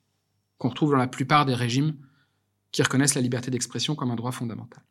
[0.57, 1.95] qu'on retrouve dans la plupart des régimes
[2.73, 4.83] qui reconnaissent la liberté d'expression comme un droit fondamental.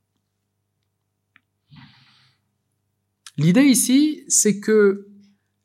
[3.40, 5.08] L'idée ici, c'est que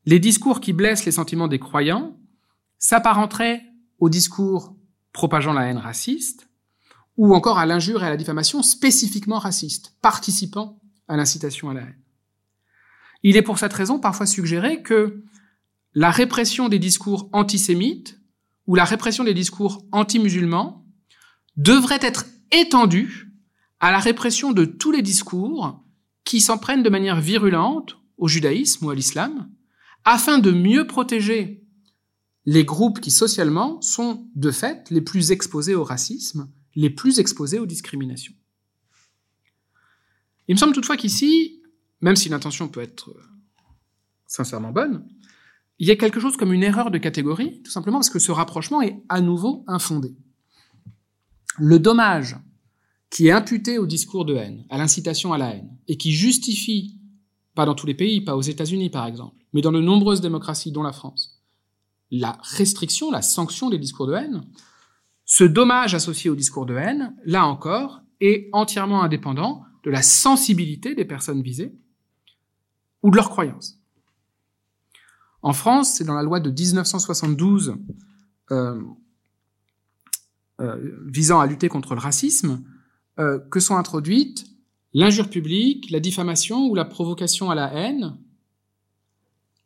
[0.06, 2.18] les discours qui blessent les sentiments des croyants
[2.80, 3.64] s'apparenteraient
[4.00, 4.78] aux discours
[5.12, 6.48] propageant la haine raciste,
[7.18, 11.82] ou encore à l'injure et à la diffamation spécifiquement racistes, participant à l'incitation à la
[11.82, 12.00] haine.
[13.24, 15.22] Il est pour cette raison parfois suggéré que
[15.94, 18.22] la répression des discours antisémites
[18.68, 20.86] ou la répression des discours anti-musulmans
[21.58, 23.34] devrait être étendue
[23.82, 25.85] à la répression de tous les discours
[26.26, 29.50] qui s'en prennent de manière virulente au judaïsme ou à l'islam,
[30.04, 31.64] afin de mieux protéger
[32.46, 37.60] les groupes qui socialement sont de fait les plus exposés au racisme, les plus exposés
[37.60, 38.34] aux discriminations.
[40.48, 41.64] Il me semble toutefois qu'ici,
[42.02, 43.24] même si l'intention peut être euh,
[44.28, 45.08] sincèrement bonne,
[45.80, 48.32] il y a quelque chose comme une erreur de catégorie, tout simplement parce que ce
[48.32, 50.16] rapprochement est à nouveau infondé.
[51.58, 52.38] Le dommage
[53.16, 57.00] qui est imputé au discours de haine, à l'incitation à la haine, et qui justifie,
[57.54, 60.74] pas dans tous les pays, pas aux États-Unis par exemple, mais dans de nombreuses démocraties,
[60.74, 61.42] dont la France,
[62.12, 64.44] la restriction, la sanction des discours de haine,
[65.24, 70.94] ce dommage associé au discours de haine, là encore, est entièrement indépendant de la sensibilité
[70.94, 71.74] des personnes visées
[73.02, 73.80] ou de leurs croyances.
[75.42, 77.78] En France, c'est dans la loi de 1972
[78.52, 78.82] euh,
[80.60, 82.62] euh, visant à lutter contre le racisme
[83.20, 84.46] euh, que sont introduites
[84.96, 88.18] l'injure publique, la diffamation ou la provocation à la haine,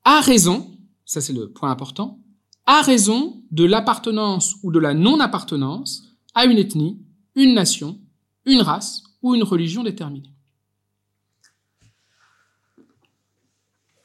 [0.04, 0.76] à raison,
[1.06, 2.20] ça c'est le point important,
[2.66, 7.00] à raison de l'appartenance ou de la non-appartenance à une ethnie,
[7.36, 8.00] une nation,
[8.46, 10.34] une race ou une religion déterminée.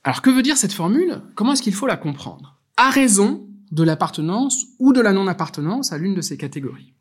[0.02, 1.22] Alors que veut dire cette formule?
[1.34, 2.60] Comment est-ce qu'il faut la comprendre?
[2.76, 6.92] À raison de l'appartenance ou de la non-appartenance à l'une de ces catégories.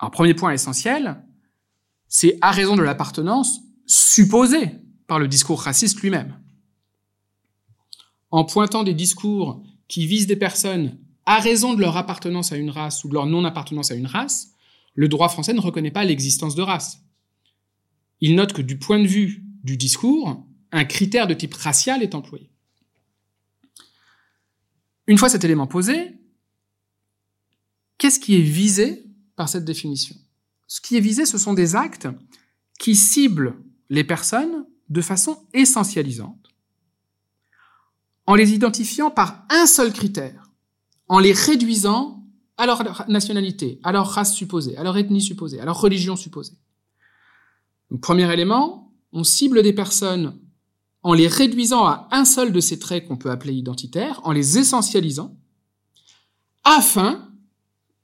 [0.00, 1.24] Un premier point essentiel,
[2.08, 4.70] c'est à raison de l'appartenance supposée
[5.06, 6.38] par le discours raciste lui-même.
[8.30, 12.70] En pointant des discours qui visent des personnes à raison de leur appartenance à une
[12.70, 14.52] race ou de leur non-appartenance à une race,
[14.94, 17.02] le droit français ne reconnaît pas l'existence de race.
[18.20, 22.14] Il note que du point de vue du discours, un critère de type racial est
[22.14, 22.50] employé.
[25.06, 26.18] Une fois cet élément posé,
[27.98, 30.16] qu'est-ce qui est visé par cette définition?
[30.66, 32.08] Ce qui est visé, ce sont des actes
[32.78, 33.56] qui ciblent
[33.88, 36.48] les personnes de façon essentialisante,
[38.26, 40.50] en les identifiant par un seul critère,
[41.08, 42.24] en les réduisant
[42.56, 46.56] à leur nationalité, à leur race supposée, à leur ethnie supposée, à leur religion supposée.
[48.00, 50.38] premier élément, on cible des personnes
[51.02, 54.58] en les réduisant à un seul de ces traits qu'on peut appeler identitaires, en les
[54.58, 55.36] essentialisant,
[56.64, 57.30] afin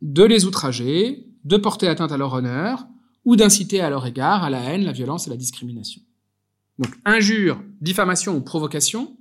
[0.03, 2.87] de les outrager, de porter atteinte à leur honneur,
[3.25, 6.03] ou d'inciter à leur égard à la haine, la violence et la discrimination.
[6.79, 9.17] Donc injure, diffamation ou provocation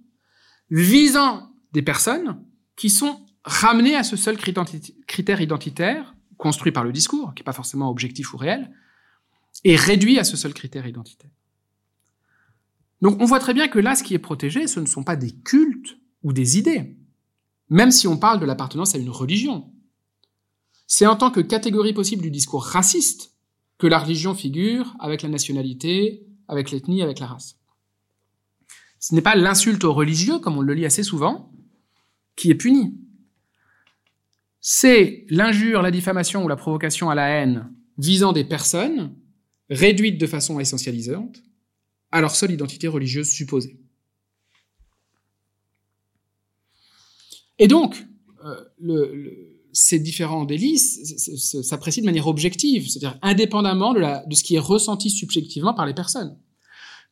[0.69, 2.43] visant des personnes
[2.75, 7.53] qui sont ramenées à ce seul critère identitaire, construit par le discours, qui n'est pas
[7.53, 8.71] forcément objectif ou réel,
[9.63, 11.29] et réduit à ce seul critère identitaire.
[13.01, 15.15] Donc on voit très bien que là, ce qui est protégé, ce ne sont pas
[15.15, 16.95] des cultes ou des idées,
[17.69, 19.70] même si on parle de l'appartenance à une religion.
[20.93, 23.31] C'est en tant que catégorie possible du discours raciste
[23.77, 27.57] que la religion figure avec la nationalité, avec l'ethnie, avec la race.
[28.99, 31.49] Ce n'est pas l'insulte aux religieux, comme on le lit assez souvent,
[32.35, 32.99] qui est puni.
[34.59, 39.15] C'est l'injure, la diffamation ou la provocation à la haine visant des personnes
[39.69, 41.41] réduites de façon essentialisante
[42.11, 43.79] à leur seule identité religieuse supposée.
[47.59, 48.05] Et donc,
[48.43, 54.43] euh, le, ces différents délits s'apprécient de manière objective, c'est-à-dire indépendamment de, la, de ce
[54.43, 56.37] qui est ressenti subjectivement par les personnes.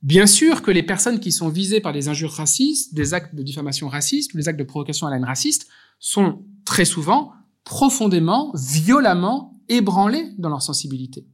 [0.02, 3.44] Bien sûr que les personnes qui sont visées par des injures racistes, des actes de
[3.44, 5.68] diffamation raciste ou des actes de provocation à la haine raciste
[6.00, 7.34] sont très souvent
[7.66, 11.28] profondément, violemment ébranlées dans leur sensibilité.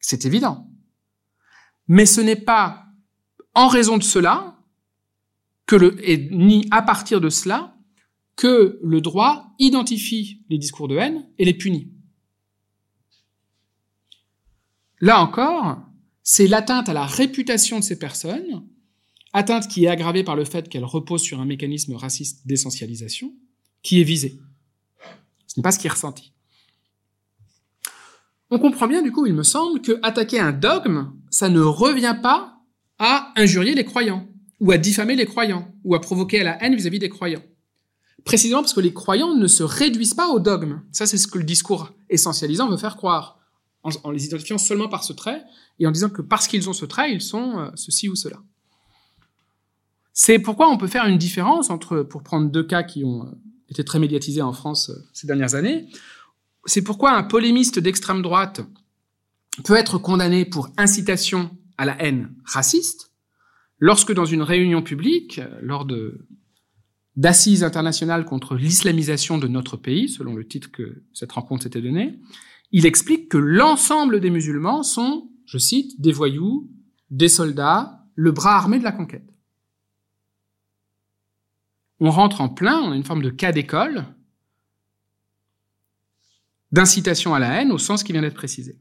[0.00, 0.68] C'est évident.
[1.88, 2.84] Mais ce n'est pas
[3.54, 4.56] en raison de cela
[5.66, 5.96] que le,
[6.30, 7.75] ni à partir de cela
[8.36, 11.90] que le droit identifie les discours de haine et les punit.
[15.00, 15.78] Là encore,
[16.22, 18.66] c'est l'atteinte à la réputation de ces personnes,
[19.32, 23.34] atteinte qui est aggravée par le fait qu'elles reposent sur un mécanisme raciste d'essentialisation,
[23.82, 24.38] qui est visée.
[25.46, 26.32] Ce n'est pas ce qui est ressenti.
[28.50, 32.16] On comprend bien, du coup, il me semble, que attaquer un dogme, ça ne revient
[32.22, 32.60] pas
[32.98, 34.28] à injurier les croyants,
[34.60, 37.42] ou à diffamer les croyants, ou à provoquer la haine vis-à-vis des croyants.
[38.26, 40.80] Précisément parce que les croyants ne se réduisent pas au dogme.
[40.90, 43.38] Ça, c'est ce que le discours essentialisant veut faire croire,
[43.84, 45.44] en, les identifiant seulement par ce trait,
[45.78, 48.42] et en disant que parce qu'ils ont ce trait, ils sont euh, ceci ou cela.
[50.12, 53.30] C'est pourquoi on peut faire une différence entre, pour prendre deux cas qui ont euh,
[53.68, 55.88] été très médiatisés en France euh, ces dernières années,
[56.64, 58.60] c'est pourquoi un polémiste d'extrême droite
[59.62, 63.12] peut être condamné pour incitation à la haine raciste,
[63.78, 66.26] lorsque dans une réunion publique, lors de
[67.16, 72.20] d'assises internationales contre l'islamisation de notre pays, selon le titre que cette rencontre s'était donné,
[72.72, 76.70] il explique que l'ensemble des musulmans sont, je cite, des voyous,
[77.10, 79.28] des soldats, le bras armé de la conquête.
[82.00, 84.04] On rentre en plein, on a une forme de cas d'école,
[86.72, 88.78] d'incitation à la haine au sens qui vient d'être précisé.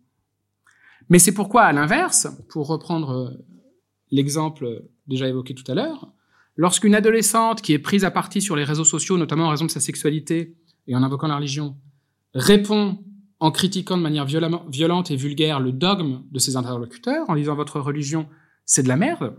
[1.08, 3.38] Mais c'est pourquoi, à l'inverse, pour reprendre
[4.12, 6.12] l'exemple déjà évoqué tout à l'heure,
[6.58, 9.72] Lorsqu'une adolescente qui est prise à partie sur les réseaux sociaux, notamment en raison de
[9.72, 10.56] sa sexualité
[10.88, 11.76] et en invoquant la religion,
[12.34, 13.03] répond
[13.39, 17.80] en critiquant de manière violente et vulgaire le dogme de ses interlocuteurs, en disant votre
[17.80, 18.28] religion,
[18.66, 19.36] c'est de la merde,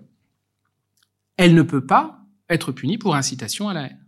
[1.36, 4.06] elle ne peut pas être punie pour incitation à la haine.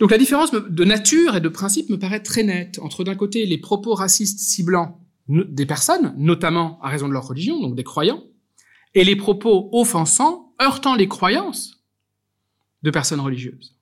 [0.00, 3.46] Donc la différence de nature et de principe me paraît très nette entre d'un côté
[3.46, 8.24] les propos racistes ciblant des personnes, notamment à raison de leur religion, donc des croyants,
[8.94, 11.84] et les propos offensants heurtant les croyances
[12.82, 13.76] de personnes religieuses.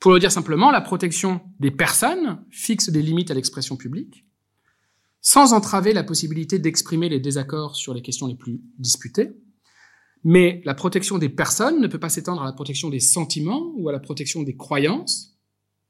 [0.00, 4.24] Pour le dire simplement, la protection des personnes fixe des limites à l'expression publique,
[5.20, 9.32] sans entraver la possibilité d'exprimer les désaccords sur les questions les plus disputées,
[10.22, 13.88] mais la protection des personnes ne peut pas s'étendre à la protection des sentiments ou
[13.88, 15.36] à la protection des croyances,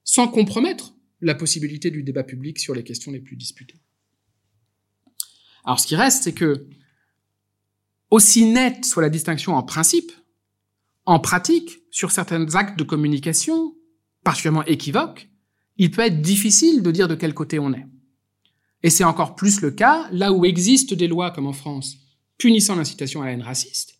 [0.04, 3.80] sans compromettre la possibilité du débat public sur les questions les plus disputées.
[5.64, 6.66] Alors ce qui reste, c'est que
[8.10, 10.12] aussi nette soit la distinction en principe,
[11.04, 13.74] en pratique, sur certains actes de communication,
[14.24, 15.28] particulièrement équivoques,
[15.76, 17.86] il peut être difficile de dire de quel côté on est.
[18.82, 21.96] Et c'est encore plus le cas là où existent des lois, comme en France,
[22.38, 23.98] punissant l'incitation à la haine raciste,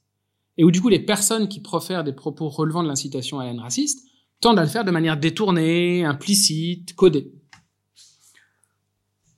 [0.59, 3.51] et où du coup les personnes qui profèrent des propos relevant de l'incitation à la
[3.51, 4.07] haine raciste
[4.41, 7.33] tendent à le faire de manière détournée, implicite, codée.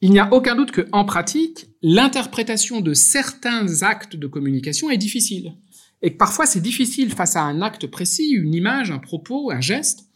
[0.01, 4.99] Il n'y a aucun doute que, en pratique, l'interprétation de certains actes de communication est
[4.99, 5.55] difficile.
[6.03, 10.09] Et parfois c'est difficile face à un acte précis, une image, un propos, un geste,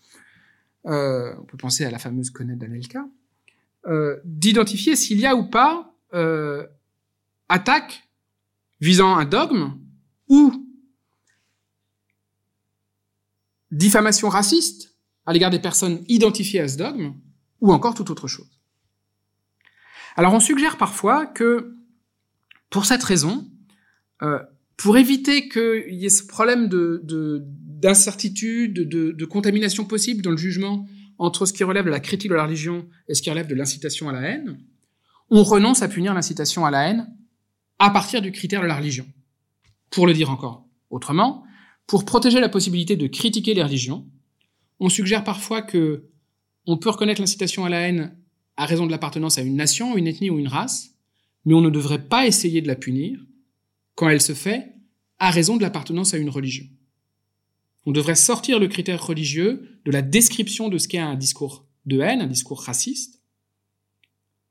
[0.86, 3.06] euh, on peut penser à la fameuse connaître d'Anelka,
[3.86, 6.66] euh, d'identifier s'il y a ou pas euh,
[7.48, 8.08] attaque
[8.80, 9.78] visant un dogme
[10.28, 10.68] ou
[13.70, 17.14] diffamation raciste à l'égard des personnes identifiées à ce dogme,
[17.60, 18.61] ou encore toute autre chose.
[20.16, 21.76] Alors on suggère parfois que,
[22.70, 23.48] pour cette raison,
[24.22, 24.38] euh,
[24.76, 30.36] pour éviter qu'il y ait ce problème d'incertitude, de, de, de, contamination possible dans le
[30.36, 30.86] jugement
[31.18, 33.54] entre ce qui relève de la critique de la religion et ce qui relève de
[33.54, 34.58] l'incitation à la haine,
[35.30, 37.08] on renonce à punir l'incitation à la haine
[37.78, 39.06] à partir du critère de la religion.
[39.90, 41.44] Pour le dire encore autrement,
[41.86, 44.06] pour protéger la possibilité de critiquer les religions,
[44.78, 46.04] on suggère parfois que
[46.66, 48.16] on peut reconnaître l'incitation à la haine
[48.56, 50.90] à raison de l'appartenance à une nation, une ethnie ou une race,
[51.44, 53.18] mais on ne devrait pas essayer de la punir
[53.94, 54.72] quand elle se fait
[55.18, 56.66] à raison de l'appartenance à une religion.
[57.86, 62.00] On devrait sortir le critère religieux de la description de ce qu'est un discours de
[62.00, 63.20] haine, un discours raciste,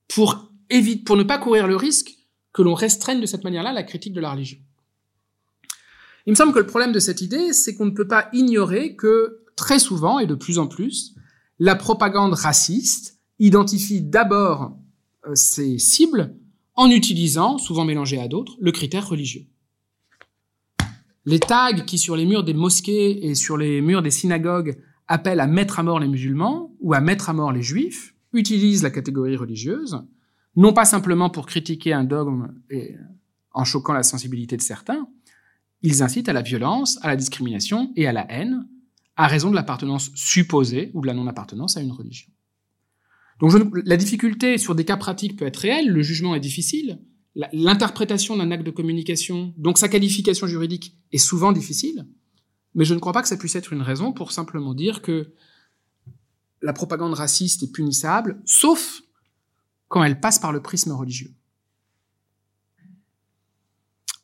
[0.08, 2.12] pour, éviter, pour ne pas courir le risque
[2.52, 4.58] que l'on restreigne de cette manière-là la critique de la religion.
[6.26, 8.96] Il me semble que le problème de cette idée, c'est qu'on ne peut pas ignorer
[8.96, 11.16] que très souvent et de plus en plus,
[11.60, 14.78] la propagande raciste identifie d'abord
[15.28, 16.36] euh, ses cibles
[16.76, 19.46] en utilisant, souvent mélangés à d'autres, le critère religieux.
[21.26, 25.40] Les tags qui sur les murs des mosquées et sur les murs des synagogues appellent
[25.40, 28.92] à mettre à mort les musulmans ou à mettre à mort les juifs utilisent la
[28.92, 30.02] catégorie religieuse,
[30.56, 32.96] non pas simplement pour critiquer un dogme et
[33.54, 35.08] en choquant la sensibilité de certains,
[35.82, 38.68] ils incitent à la violence, à la discrimination et à la haine,
[39.18, 42.32] à raison de l'appartenance supposée ou de la non-appartenance à une religion.
[43.42, 43.54] Donc
[43.86, 47.00] la difficulté sur des cas pratiques peut être réelle, le jugement est difficile,
[47.54, 52.06] l'interprétation d'un acte de communication, donc sa qualification juridique, est souvent difficile,
[52.76, 55.34] mais je ne crois pas que ça puisse être une raison pour simplement dire que
[56.62, 59.02] la propagande raciste est punissable, sauf
[59.88, 61.34] quand elle passe par le prisme religieux.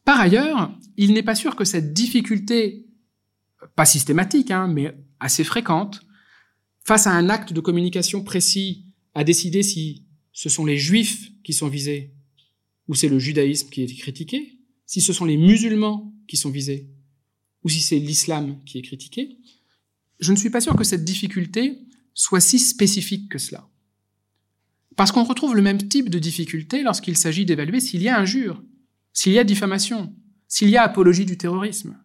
[0.06, 2.86] Par ailleurs, il n'est pas sûr que cette difficulté,
[3.76, 6.02] pas systématique, hein, mais assez fréquente,
[6.86, 8.87] face à un acte de communication précis
[9.18, 12.14] à décider si ce sont les juifs qui sont visés
[12.88, 16.88] ou c'est le judaïsme qui est critiqué, si ce sont les musulmans qui sont visés
[17.64, 19.40] ou si c'est l'islam qui est critiqué,
[20.20, 21.80] je ne suis pas sûr que cette difficulté
[22.14, 23.68] soit si spécifique que cela.
[24.96, 28.64] Parce qu'on retrouve le même type de difficulté lorsqu'il s'agit d'évaluer s'il y a injure,
[29.14, 30.16] s'il y a diffamation,
[30.48, 31.98] s'il y a apologie du terrorisme.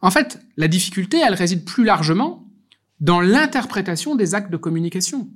[0.00, 2.41] En fait, la difficulté, elle réside plus largement
[3.02, 5.28] dans l'interprétation des actes de communication.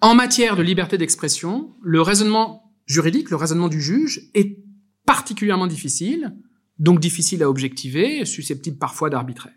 [0.00, 4.62] En matière de liberté d'expression, le raisonnement juridique, le raisonnement du juge est
[5.04, 6.36] particulièrement difficile,
[6.78, 9.52] donc difficile à objectiver, susceptible parfois d'arbitraire.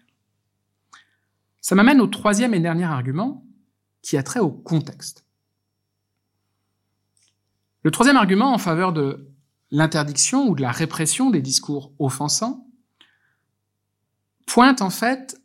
[1.61, 3.45] Ça m'amène au troisième et dernier argument,
[4.01, 5.27] qui a trait au contexte.
[7.83, 9.29] Le troisième argument en faveur de
[9.69, 12.64] l'interdiction ou de la répression des discours offensants
[14.45, 15.39] pointe en fait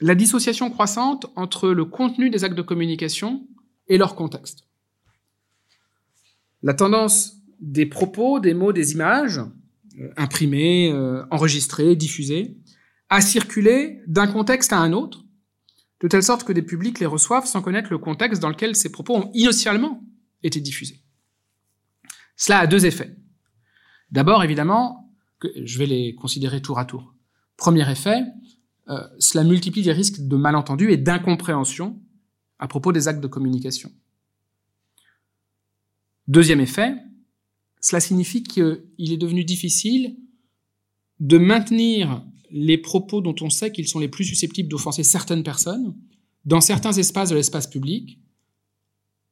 [0.00, 3.46] la dissociation croissante entre le contenu des actes de communication
[3.88, 4.66] et leur contexte.
[6.62, 9.40] La tendance des propos, des mots, des images,
[9.98, 12.56] euh, imprimés, euh, enregistrés, diffusés,
[13.08, 15.24] à circuler d'un contexte à un autre,
[16.00, 18.92] de telle sorte que des publics les reçoivent sans connaître le contexte dans lequel ces
[18.92, 20.02] propos ont initialement
[20.42, 21.00] été diffusés.
[22.36, 23.16] Cela a deux effets.
[24.10, 25.05] D'abord, évidemment,
[25.42, 27.14] je vais les considérer tour à tour.
[27.56, 28.22] Premier effet,
[28.88, 32.00] euh, cela multiplie les risques de malentendus et d'incompréhension
[32.58, 33.90] à propos des actes de communication.
[36.28, 36.94] Deuxième effet,
[37.80, 40.16] cela signifie qu'il est devenu difficile
[41.20, 45.94] de maintenir les propos dont on sait qu'ils sont les plus susceptibles d'offenser certaines personnes
[46.44, 48.20] dans certains espaces de l'espace public,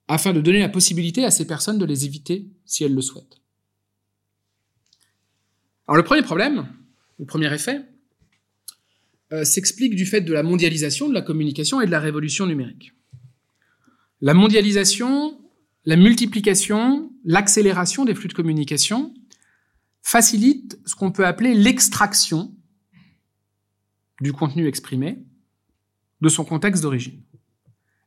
[0.08, 3.40] afin de donner la possibilité à ces personnes de les éviter si elles le souhaitent.
[5.86, 6.66] Alors le premier problème,
[7.18, 7.84] le premier effet,
[9.32, 12.92] euh, s'explique du fait de la mondialisation de la communication et de la révolution numérique.
[14.20, 15.38] La mondialisation,
[15.84, 19.12] la multiplication, l'accélération des flux de communication
[20.02, 22.54] facilite ce qu'on peut appeler l'extraction
[24.20, 25.18] du contenu exprimé
[26.20, 27.22] de son contexte d'origine.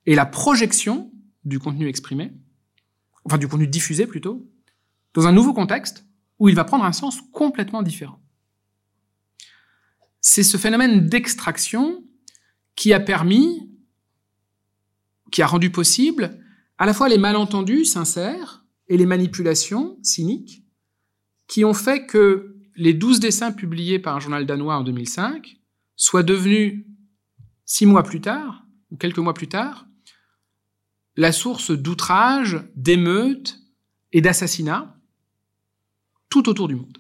[0.05, 1.11] Et la projection
[1.43, 2.33] du contenu exprimé,
[3.25, 4.49] enfin du contenu diffusé plutôt,
[5.13, 6.06] dans un nouveau contexte
[6.39, 8.21] où il va prendre un sens complètement différent.
[10.21, 12.03] C'est ce phénomène d'extraction
[12.75, 13.71] qui a permis,
[15.31, 16.43] qui a rendu possible
[16.77, 20.63] à la fois les malentendus sincères et les manipulations cyniques,
[21.47, 25.57] qui ont fait que les douze dessins publiés par un journal danois en 2005
[25.95, 26.85] soient devenus,
[27.65, 29.87] six mois plus tard, ou quelques mois plus tard,
[31.15, 33.59] la source d'outrages, d'émeutes
[34.11, 34.96] et d'assassinats
[36.29, 36.97] tout autour du monde.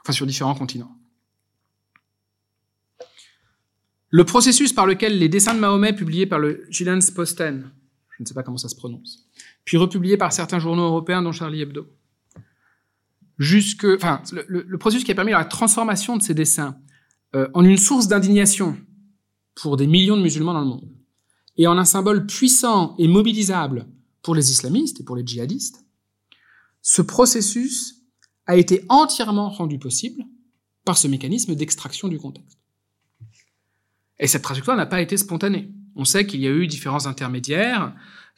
[0.00, 0.96] Enfin, sur différents continents.
[4.10, 6.68] Le processus par lequel les dessins de Mahomet publiés par le
[7.14, 7.70] Posten,
[8.10, 9.26] je ne sais pas comment ça se prononce,
[9.64, 11.86] puis republiés par certains journaux européens dont Charlie Hebdo,
[13.38, 16.76] jusque, enfin, le, processus qui a permis la transformation de ces dessins
[17.34, 18.76] euh, en une source d'indignation
[19.54, 20.88] pour des millions de musulmans dans le monde,
[21.56, 23.86] et en un symbole puissant et mobilisable
[24.20, 25.81] pour les islamistes et pour les djihadistes,
[26.82, 28.02] ce processus
[28.46, 30.24] a été entièrement rendu possible
[30.84, 32.58] par ce mécanisme d'extraction du contexte.
[34.18, 35.70] Et cette trajectoire n'a pas été spontanée.
[35.94, 37.94] On sait qu'il y a eu différents intermédiaires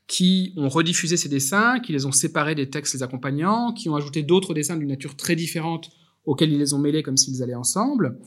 [0.07, 3.97] qui ont rediffusé ces dessins, qui les ont séparés des textes les accompagnant, qui ont
[3.97, 5.91] ajouté d'autres dessins d'une nature très différente
[6.27, 8.19] auxquels ils les ont mêlés comme s'ils allaient ensemble,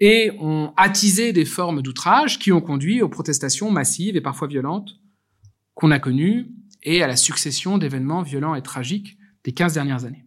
[0.00, 5.00] et ont attisé des formes d'outrage qui ont conduit aux protestations massives et parfois violentes
[5.74, 6.48] qu'on a connues
[6.82, 9.17] et à la succession d'événements violents et tragiques
[9.48, 10.26] des 15 dernières années.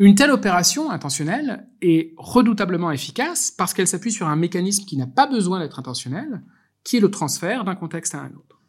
[0.00, 5.06] Une telle opération intentionnelle est redoutablement efficace parce qu'elle s'appuie sur un mécanisme qui n'a
[5.06, 6.42] pas besoin d'être intentionnel,
[6.82, 8.60] qui est le transfert d'un contexte à un autre.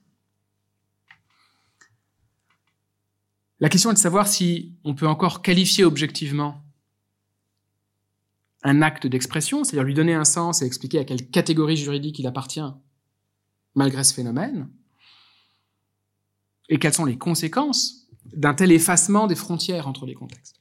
[3.59, 6.63] La question est de savoir si on peut encore qualifier objectivement
[8.61, 12.27] un acte d'expression, c'est-à-dire lui donner un sens et expliquer à quelle catégorie juridique il
[12.27, 12.61] appartient
[13.73, 14.69] malgré ce phénomène,
[16.69, 20.57] et quelles sont les conséquences d'un tel effacement des frontières entre les contextes.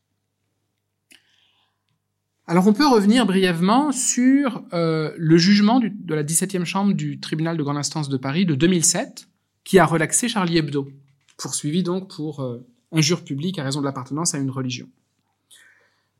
[2.48, 7.56] Alors on peut revenir brièvement sur euh, le jugement de la 17e chambre du tribunal
[7.56, 9.28] de grande instance de Paris de 2007,
[9.64, 10.88] qui a relaxé Charlie Hebdo,
[11.36, 14.88] poursuivi donc pour euh, injure publique à raison de l'appartenance à une religion.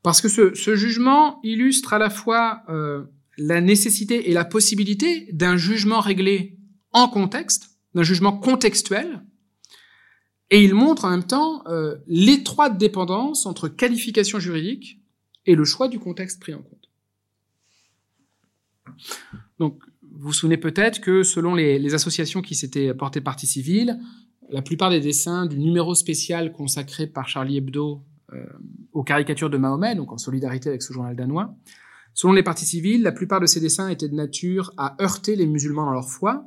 [0.03, 3.05] Parce que ce, jugement illustre à la fois euh,
[3.37, 6.57] la nécessité et la possibilité d'un jugement réglé
[6.91, 9.23] en contexte, d'un jugement contextuel,
[10.49, 11.63] et il montre en même temps
[12.07, 15.01] l'étroite dépendance entre qualification juridique
[15.45, 16.89] et le choix du contexte pris en compte.
[19.59, 23.99] Donc, vous vous souvenez peut-être que selon les, associations qui s'étaient portées partie civile,
[24.49, 28.01] la plupart des dessins du numéro spécial consacré par Charlie Hebdo
[28.33, 28.45] euh,
[28.93, 31.55] aux caricatures de Mahomet, donc en solidarité avec ce journal danois,
[32.13, 35.45] selon les parties civiles, la plupart de ces dessins étaient de nature à heurter les
[35.45, 36.45] musulmans dans leur foi,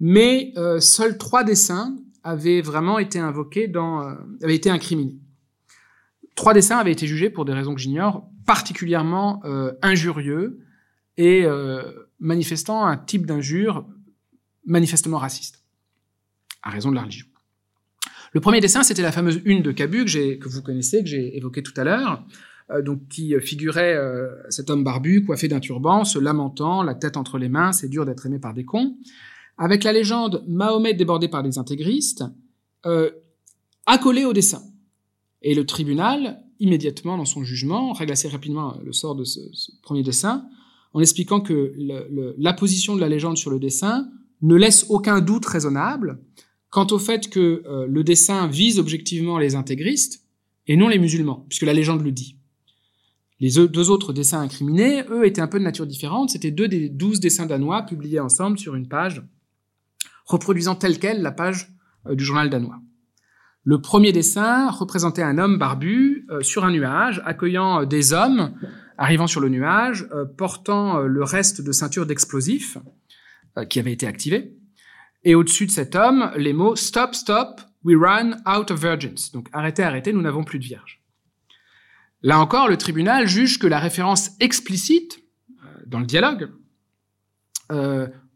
[0.00, 5.18] mais euh, seuls trois dessins avaient vraiment été invoqués dans, euh, avaient été incriminés.
[6.34, 10.58] Trois dessins avaient été jugés pour des raisons que j'ignore particulièrement euh, injurieux
[11.16, 11.82] et euh,
[12.18, 13.86] manifestant un type d'injure
[14.66, 15.62] manifestement raciste,
[16.62, 17.26] à raison de la religion.
[18.32, 21.62] Le premier dessin, c'était la fameuse une de Cabu que, vous connaissez, que j'ai évoqué
[21.62, 22.24] tout à l'heure,
[22.82, 23.96] donc qui figurait
[24.48, 28.04] cet homme barbu coiffé d'un turban, se lamentant, la tête entre les mains, c'est dur
[28.06, 28.96] d'être aimé par des cons,
[29.58, 32.24] avec la légende Mahomet débordé par des intégristes,
[33.86, 34.62] accolée au dessin.
[35.42, 39.40] Et le tribunal, immédiatement dans son jugement, règle assez rapidement le sort de ce,
[39.82, 40.46] premier dessin,
[40.92, 41.72] en expliquant que
[42.38, 44.08] la position de la légende sur le dessin
[44.42, 46.20] ne laisse aucun doute raisonnable
[46.74, 50.24] quant au fait que euh, le dessin vise objectivement les intégristes
[50.66, 52.36] et non les musulmans, puisque la légende le dit.
[53.38, 56.30] Les deux autres dessins incriminés, eux, étaient un peu de nature différente.
[56.30, 59.22] C'était deux des douze dessins danois publiés ensemble sur une page,
[60.24, 61.74] reproduisant telle quelle la page
[62.06, 62.80] euh, du journal danois.
[63.64, 68.54] Le premier dessin représentait un homme barbu euh, sur un nuage, accueillant euh, des hommes
[68.96, 70.08] arrivant sur le nuage,
[70.38, 72.78] portant le reste de ceinture d'explosifs
[73.68, 74.56] qui avait été activé.
[75.24, 79.32] Et au-dessus de cet homme, les mots Stop, stop, we run out of virgins.
[79.32, 81.02] Donc arrêtez, arrêtez, nous n'avons plus de vierges.
[82.22, 85.18] Là encore, le tribunal juge que la référence explicite
[85.84, 86.50] dans le dialogue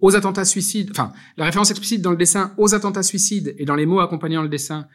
[0.01, 3.75] aux attentats suicides, enfin, la référence explicite dans le dessin aux attentats suicides et dans
[3.75, 4.87] les mots accompagnant le dessin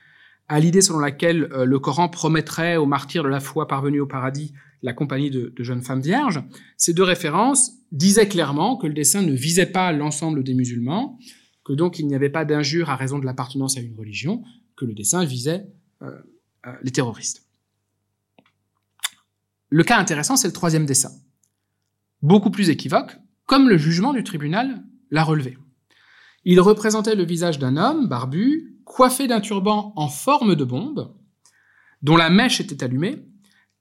[0.47, 4.07] à l'idée selon laquelle euh, le Coran promettrait aux martyrs de la foi parvenus au
[4.07, 6.43] paradis la compagnie de, jeunes femmes vierges,
[6.75, 11.17] ces deux références disaient clairement que le dessin ne visait pas l'ensemble des musulmans,
[11.63, 14.43] que donc il n'y avait pas d'injure à raison de l'appartenance à une religion,
[14.75, 15.65] que le dessin visait
[16.01, 16.11] euh,
[16.67, 17.47] euh, les terroristes.
[19.69, 21.11] Le cas intéressant, c'est le troisième dessin,
[22.21, 23.15] beaucoup plus équivoque,
[23.45, 25.57] comme le jugement du tribunal l'a relevé.
[26.45, 31.13] Il représentait le visage d'un homme barbu, coiffé d'un turban en forme de bombe,
[32.01, 33.25] dont la mèche était allumée,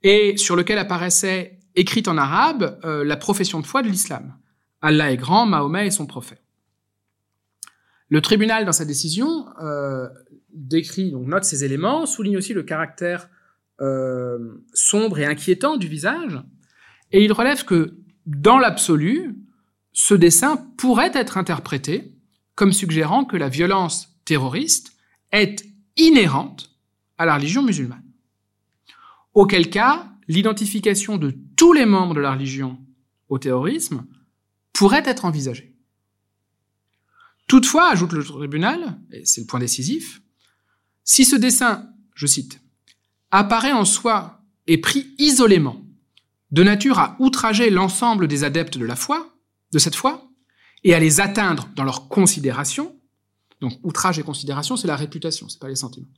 [0.03, 4.37] et sur lequel apparaissait, écrite en arabe, euh, la profession de foi de l'islam.
[4.81, 6.43] Allah est grand, Mahomet est son prophète.
[8.09, 10.09] Le tribunal, dans sa décision, euh,
[10.53, 13.29] décrit, donc note ces éléments, souligne aussi le caractère
[13.81, 16.41] euh, sombre et inquiétant du visage,
[17.11, 17.97] et il relève que,
[18.27, 19.35] dans l'absolu,
[19.93, 22.15] ce dessin pourrait être interprété
[22.55, 24.93] comme suggérant que la violence terroriste
[25.33, 25.65] est
[25.97, 26.71] inhérente
[27.19, 28.05] à la religion musulmane.
[29.35, 32.79] Auquel cas, l'identification de tous les membres de la religion
[33.29, 34.05] au terrorisme
[34.73, 35.75] pourrait être envisagée.
[37.47, 40.23] Toutefois, ajoute le tribunal, et c'est le point décisif,
[41.05, 42.61] si ce dessin, je cite,
[43.31, 45.83] apparaît en soi et pris isolément,
[46.51, 49.32] de nature à outrager l'ensemble des adeptes de la foi,
[49.73, 50.29] de cette foi,
[50.85, 52.97] et à les atteindre dans leur considération.
[53.61, 56.09] Donc, outrage et considération, c'est la réputation, c'est pas les sentiments.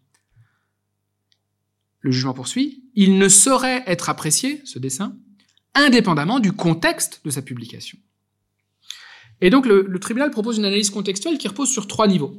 [2.01, 5.17] Le jugement poursuit, il ne saurait être apprécié, ce dessin,
[5.75, 7.99] indépendamment du contexte de sa publication.
[9.41, 12.37] Et donc le, tribunal propose une analyse contextuelle qui repose sur trois niveaux.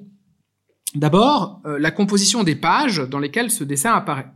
[0.94, 4.32] D'abord, euh, la composition des pages dans lesquelles ce dessin apparaît.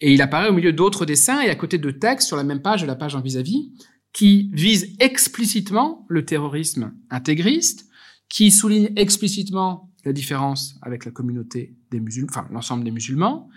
[0.00, 2.62] Et il apparaît au milieu d'autres dessins et à côté de textes sur la même
[2.62, 3.70] page et la page en vis-à-vis,
[4.14, 7.86] qui visent explicitement le terrorisme intégriste,
[8.30, 13.50] qui soulignent explicitement la différence avec la communauté des musulmans, enfin l'ensemble des musulmans,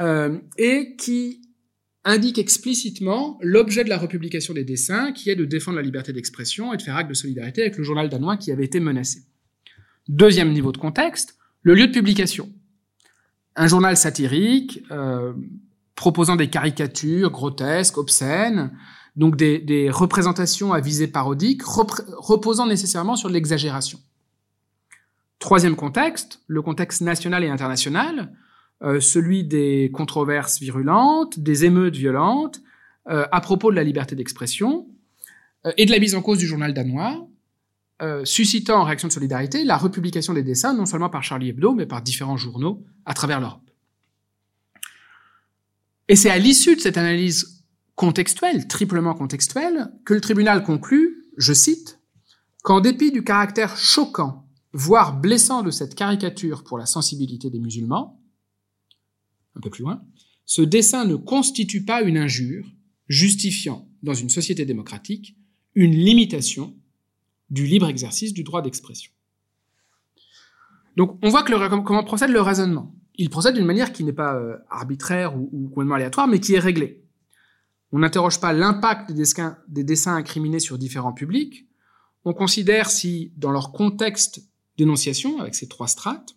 [0.00, 1.42] euh, et qui
[2.04, 6.72] indique explicitement l'objet de la republication des dessins, qui est de défendre la liberté d'expression
[6.72, 9.20] et de faire acte de solidarité avec le journal danois qui avait été menacé.
[10.08, 12.50] Deuxième niveau de contexte, le lieu de publication.
[13.54, 15.34] Un journal satirique euh,
[15.94, 18.72] proposant des caricatures grotesques, obscènes,
[19.16, 24.00] donc des, représentations à visée parodique, reposant nécessairement sur l'exagération.
[25.38, 28.32] Troisième contexte, le contexte national et international,
[28.82, 32.60] euh, celui des controverses virulentes, des émeutes violentes,
[33.08, 34.86] euh, à propos de la liberté d'expression,
[35.66, 37.28] euh, et de la mise en cause du journal danois,
[38.24, 41.86] suscitant en réaction de solidarité la republication des dessins, non seulement par Charlie Hebdo, mais
[41.86, 43.70] par différents journaux à travers l'Europe.
[46.08, 47.61] Et c'est à l'issue de cette analyse
[47.94, 52.00] contextuelle, triplement contextuelle, que le tribunal conclut, je cite,
[52.62, 58.20] qu'en dépit du caractère choquant, voire blessant de cette caricature pour la sensibilité des musulmans,
[59.56, 60.02] un peu plus loin,
[60.44, 62.66] ce dessin ne constitue pas une injure
[63.08, 65.36] justifiant, dans une société démocratique,
[65.74, 66.74] une limitation
[67.50, 69.12] du libre exercice du droit d'expression.
[70.96, 72.94] Donc on voit que comment procède le raisonnement.
[73.16, 76.58] Il procède d'une manière qui n'est pas euh, arbitraire ou, complètement aléatoire, mais qui est
[76.58, 77.01] réglée.
[77.92, 79.24] On n'interroge pas l'impact des,
[79.68, 81.66] des dessins incriminés sur différents publics.
[82.24, 84.42] On considère si, dans leur contexte
[84.78, 86.34] d'énonciation, avec ces trois strates,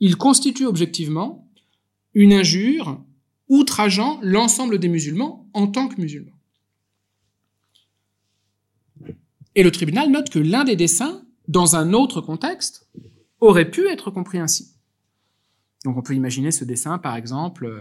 [0.00, 1.48] ils constituent objectivement
[2.14, 3.00] une injure
[3.48, 6.32] outrageant l'ensemble des musulmans en tant que musulmans.
[9.54, 12.88] Et le tribunal note que l'un des dessins, dans un autre contexte,
[13.40, 14.74] aurait pu être compris ainsi.
[15.84, 17.80] Donc on peut imaginer ce dessin, par exemple, euh,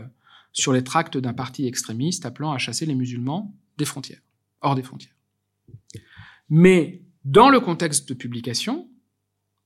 [0.55, 4.21] sur les tracts d'un parti extrémiste appelant à chasser les musulmans des frontières,
[4.61, 5.15] hors des frontières.
[6.49, 8.89] Mais dans le contexte de publication,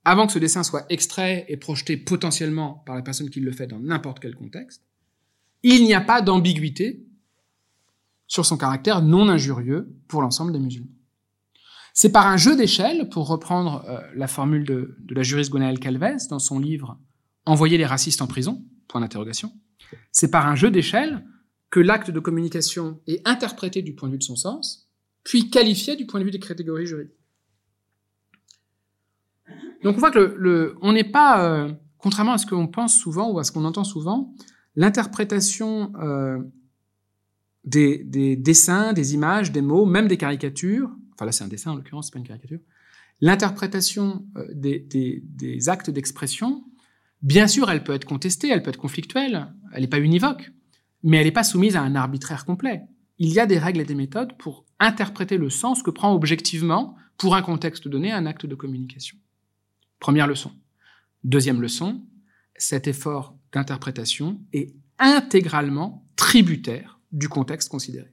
[0.04, 3.68] avant que ce dessin soit extrait et projeté potentiellement par la personne qui le fait
[3.68, 4.82] dans n'importe quel contexte,
[5.62, 7.06] il n'y a pas d'ambiguïté
[8.26, 10.90] sur son caractère non injurieux pour l'ensemble des musulmans.
[11.94, 16.28] C'est par un jeu d'échelle, pour reprendre euh, la formule de, la juriste Gonaël Calves
[16.30, 16.98] dans son livre
[17.46, 19.52] Envoyer les racistes en prison, point d'interrogation,
[20.12, 21.24] c'est par un jeu d'échelle
[21.70, 24.88] que l'acte de communication est interprété du point de vue de son sens,
[25.24, 27.14] puis qualifié du point de vue des catégories juridiques.
[29.82, 33.38] Donc on voit que on n'est pas, euh, contrairement à ce qu'on pense souvent ou
[33.38, 34.34] à ce qu'on entend souvent,
[34.76, 36.38] l'interprétation euh,
[37.64, 41.72] des, des, dessins, des images, des mots, même des caricatures, enfin là c'est un dessin
[41.72, 42.60] en l'occurrence, c'est pas une caricature,
[43.20, 46.64] l'interprétation euh, des, actes d'expression,
[47.22, 50.52] bien sûr elle peut être contestée, elle peut être conflictuelle, elle n'est pas univoque,
[51.02, 52.82] mais elle n'est pas soumise à un arbitraire complet.
[53.18, 56.96] Il y a des règles et des méthodes pour interpréter le sens que prend objectivement,
[57.18, 59.18] pour un contexte donné, un acte de communication.
[59.98, 60.52] Première leçon.
[61.22, 62.02] Deuxième leçon,
[62.56, 68.12] cet effort d'interprétation est intégralement tributaire du contexte considéré.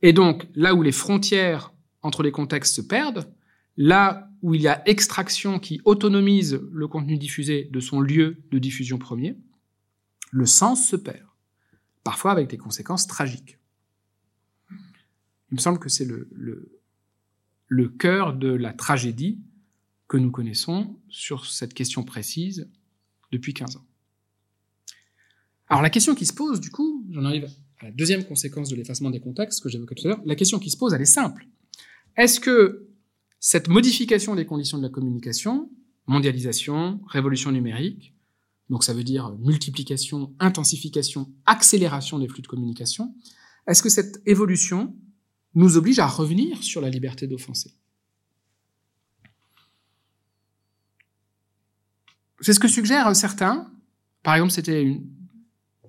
[0.00, 1.72] Et donc, là où les frontières
[2.02, 3.26] entre les contextes se perdent,
[3.76, 8.58] là où il y a extraction qui autonomise le contenu diffusé de son lieu de
[8.58, 9.36] diffusion premier,
[10.34, 11.28] le sens se perd,
[12.02, 13.56] parfois avec des conséquences tragiques.
[14.70, 19.40] Il me semble que c'est le, cœur de la tragédie
[20.08, 22.68] que nous connaissons sur cette question précise
[23.30, 23.86] depuis 15 ans.
[25.68, 27.48] Alors la question qui se pose, du coup, j'en arrive
[27.78, 30.58] à la deuxième conséquence de l'effacement des contextes que j'évoquais tout à l'heure, la question
[30.58, 31.46] qui se pose, elle est simple.
[32.16, 32.88] Est-ce que
[33.38, 35.70] cette modification des conditions de la communication,
[36.08, 38.13] mondialisation, révolution numérique,
[38.70, 43.14] donc ça veut dire multiplication, intensification, accélération des flux de communication,
[43.66, 44.94] est-ce que cette évolution
[45.54, 47.74] nous oblige à revenir sur la liberté d'offenser?
[52.40, 53.70] C'est ce que suggèrent certains.
[54.22, 55.00] Par exemple, c'était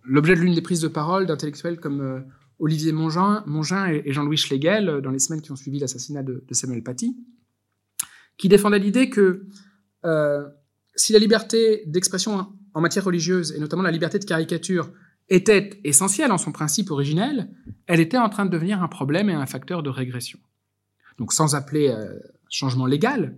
[0.04, 2.22] l'objet de l'une des prises de parole d'intellectuels comme euh,
[2.60, 3.44] Olivier Mongin,
[3.88, 7.18] et, Jean-Louis Schlegel euh, dans les semaines qui ont suivi l'assassinat de, Samuel Paty,
[8.38, 9.48] qui défendaient l'idée que
[10.06, 10.48] euh,
[10.96, 14.92] si la liberté d'expression en matière religieuse, et notamment la liberté de caricature,
[15.30, 17.50] était essentielle en son principe originel,
[17.88, 20.38] elle était en train de devenir un problème et un facteur de régression.
[21.18, 22.20] Donc sans appeler euh,
[22.50, 23.38] changement légal,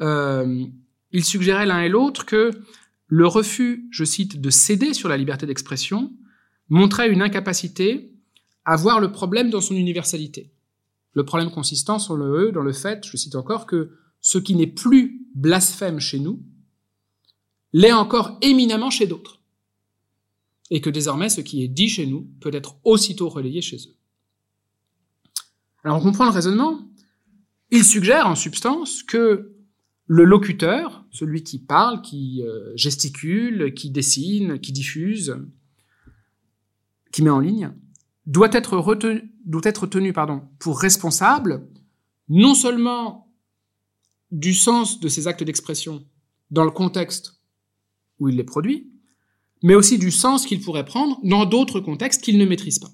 [0.00, 0.64] euh,
[1.12, 2.50] il suggérait l'un et l'autre que
[3.06, 6.12] le refus, je cite, de céder sur la liberté d'expression
[6.68, 8.12] montrait une incapacité
[8.64, 10.52] à voir le problème dans son universalité.
[11.14, 14.56] Le problème consistant, sur le E, dans le fait, je cite encore, que ce qui
[14.56, 16.42] n'est plus blasphème chez nous
[17.72, 19.40] l'est encore éminemment chez d'autres.
[20.70, 23.96] Et que désormais, ce qui est dit chez nous peut être aussitôt relayé chez eux.
[25.84, 26.80] Alors on comprend le raisonnement.
[27.70, 29.52] Il suggère en substance que
[30.06, 35.36] le locuteur, celui qui parle, qui euh, gesticule, qui dessine, qui diffuse,
[37.12, 37.72] qui met en ligne,
[38.26, 41.66] doit être, retenu, doit être tenu pardon, pour responsable
[42.28, 43.32] non seulement
[44.30, 46.06] du sens de ses actes d'expression
[46.50, 47.41] dans le contexte
[48.22, 48.90] où il les produit,
[49.62, 52.90] mais aussi du sens qu'il pourrait prendre dans d'autres contextes qu'il ne maîtrise pas.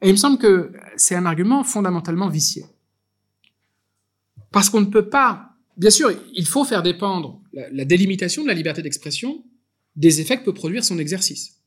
[0.00, 2.64] Et il me semble que c'est un argument fondamentalement vicié.
[4.52, 8.48] Parce qu'on ne peut pas, bien sûr, il faut faire dépendre la, la délimitation de
[8.48, 9.44] la liberté d'expression
[9.96, 11.58] des effets que peut produire son exercice.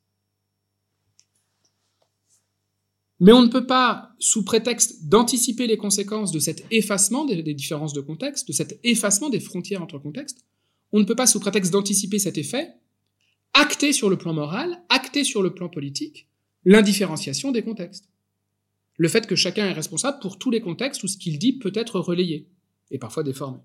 [3.21, 7.93] Mais on ne peut pas, sous prétexte d'anticiper les conséquences de cet effacement des, différences
[7.93, 10.43] de contexte, de cet effacement des frontières entre contextes,
[10.91, 12.73] on ne peut pas, sous prétexte d'anticiper cet effet,
[13.53, 16.27] acter sur le plan moral, acter sur le plan politique,
[16.65, 18.09] l'indifférenciation des contextes.
[18.97, 21.71] Le fait que chacun est responsable pour tous les contextes où ce qu'il dit peut
[21.75, 22.47] être relayé,
[22.91, 23.59] et parfois déformé.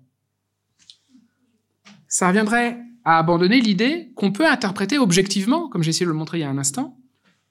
[2.07, 6.39] Ça reviendrait à abandonner l'idée qu'on peut interpréter objectivement, comme j'ai essayé de le montrer
[6.39, 6.97] il y a un instant,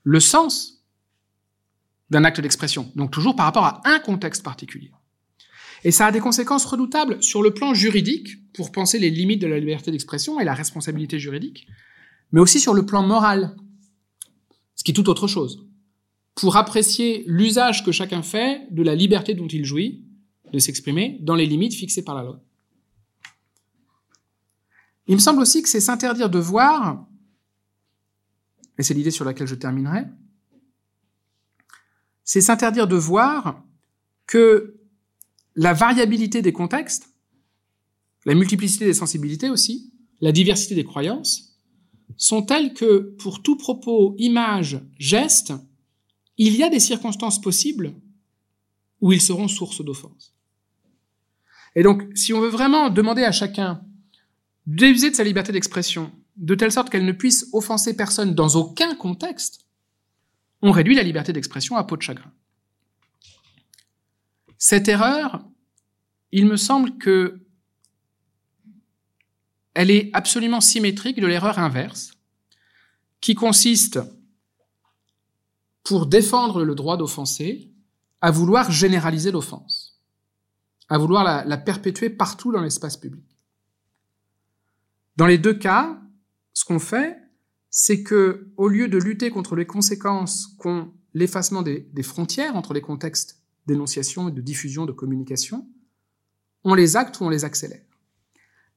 [0.03, 0.85] le sens
[2.11, 4.93] d'un acte d'expression, donc toujours par rapport à un contexte particulier.
[5.86, 9.46] Et ça a des conséquences redoutables sur le plan juridique, pour penser les limites de
[9.46, 11.68] la liberté d'expression et la responsabilité juridique,
[12.32, 13.54] mais aussi sur le plan moral,
[14.74, 15.64] ce qui est tout autre chose,
[16.34, 20.04] pour apprécier l'usage que chacun fait de la liberté dont il jouit
[20.52, 22.42] de s'exprimer dans les limites fixées par la loi.
[25.06, 27.06] Il me semble aussi que c'est s'interdire de voir,
[28.76, 30.06] et c'est l'idée sur laquelle je terminerai,
[32.24, 33.62] c'est s'interdire de voir
[34.26, 34.76] que
[35.57, 37.09] la variabilité des contextes,
[38.24, 41.57] la multiplicité des sensibilités aussi, la diversité des croyances,
[42.16, 45.55] sont telles que pour tout propos, image, geste,
[46.39, 47.95] il y a des circonstances possibles
[49.01, 50.35] où ils seront source d'offense.
[51.74, 53.83] Et donc, si on veut vraiment demander à chacun
[54.66, 58.95] d'user de sa liberté d'expression de telle sorte qu'elle ne puisse offenser personne dans aucun
[58.95, 59.66] contexte,
[60.62, 62.33] on réduit la liberté d'expression à peau de chagrin.
[64.59, 65.45] Cette erreur,
[66.33, 67.41] il me semble que
[69.74, 72.12] elle est absolument symétrique de l'erreur inverse,
[73.20, 74.01] qui consiste,
[75.85, 77.70] pour défendre le droit d'offenser,
[78.20, 80.01] à vouloir généraliser l'offense,
[80.89, 83.24] à vouloir la, perpétuer partout dans l'espace public.
[85.16, 86.01] Dans les deux cas,
[86.55, 87.19] ce qu'on fait,
[87.69, 92.81] c'est que, au lieu de lutter contre les conséquences qu'ont l'effacement des, frontières entre les
[92.81, 95.68] contextes d'énonciation et de diffusion de communication,
[96.64, 97.82] on les acte ou on les accélère.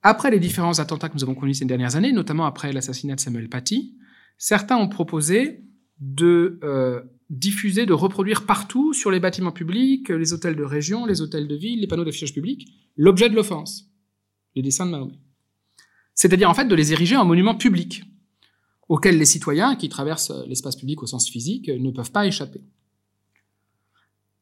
[0.02, 3.20] Après les différents attentats que nous avons connus ces dernières années, notamment après l'assassinat de
[3.20, 3.98] Samuel Paty,
[4.38, 5.64] certains ont proposé
[5.99, 11.22] de euh, diffuser, de reproduire partout, sur les bâtiments publics, les hôtels de région, les
[11.22, 13.91] hôtels de ville, les panneaux d'affichage public, l'objet de l'offense,
[14.56, 15.20] les dessins de Mahomet.
[16.16, 18.03] C'est-à-dire en fait de les ériger en monuments publics,
[18.88, 22.61] auxquels les citoyens qui traversent l'espace public au sens physique ne peuvent pas échapper.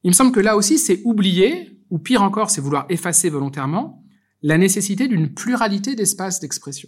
[0.08, 4.06] Il me semble que là aussi, c'est oublier, ou pire encore, c'est vouloir effacer volontairement,
[4.42, 6.88] la nécessité d'une pluralité d'espaces d'expression.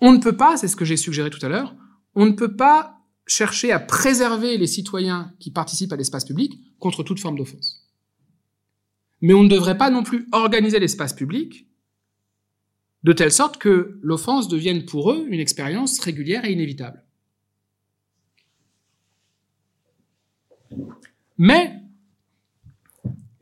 [0.00, 1.76] On ne peut pas, c'est ce que j'ai suggéré tout à l'heure,
[2.16, 2.98] on ne peut pas
[3.28, 7.88] chercher à préserver les citoyens qui participent à l'espace public contre toute forme d'offense.
[9.20, 11.68] Mais on ne devrait pas non plus organiser l'espace public
[13.04, 17.03] de telle sorte que l'offense devienne pour eux une expérience régulière et inévitable.
[21.38, 21.82] Mais,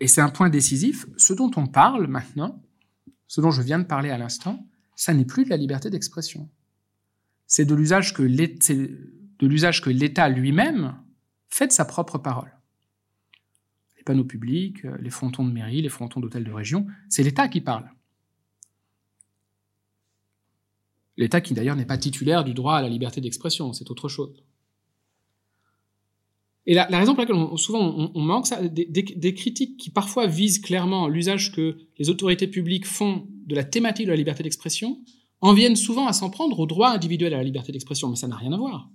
[0.00, 2.62] et c'est un point décisif, ce dont on parle maintenant,
[3.28, 4.66] ce dont je viens de parler à l'instant,
[4.96, 6.48] ça n'est plus de la liberté d'expression.
[7.46, 10.96] C'est de l'usage que l'État lui-même
[11.48, 12.50] fait de sa propre parole.
[13.96, 17.60] Les panneaux publics, les frontons de mairie, les frontons d'hôtels de région, c'est l'État qui
[17.60, 17.90] parle.
[21.16, 24.42] L'État qui d'ailleurs n'est pas titulaire du droit à la liberté d'expression, c'est autre chose.
[26.66, 31.08] Et la, raison pour laquelle souvent on, manque ça, des, critiques qui parfois visent clairement
[31.08, 35.00] l'usage que les autorités publiques font de la thématique de la liberté d'expression,
[35.40, 38.28] en viennent souvent à s'en prendre au droit individuel à la liberté d'expression, mais ça
[38.28, 38.88] n'a rien à voir.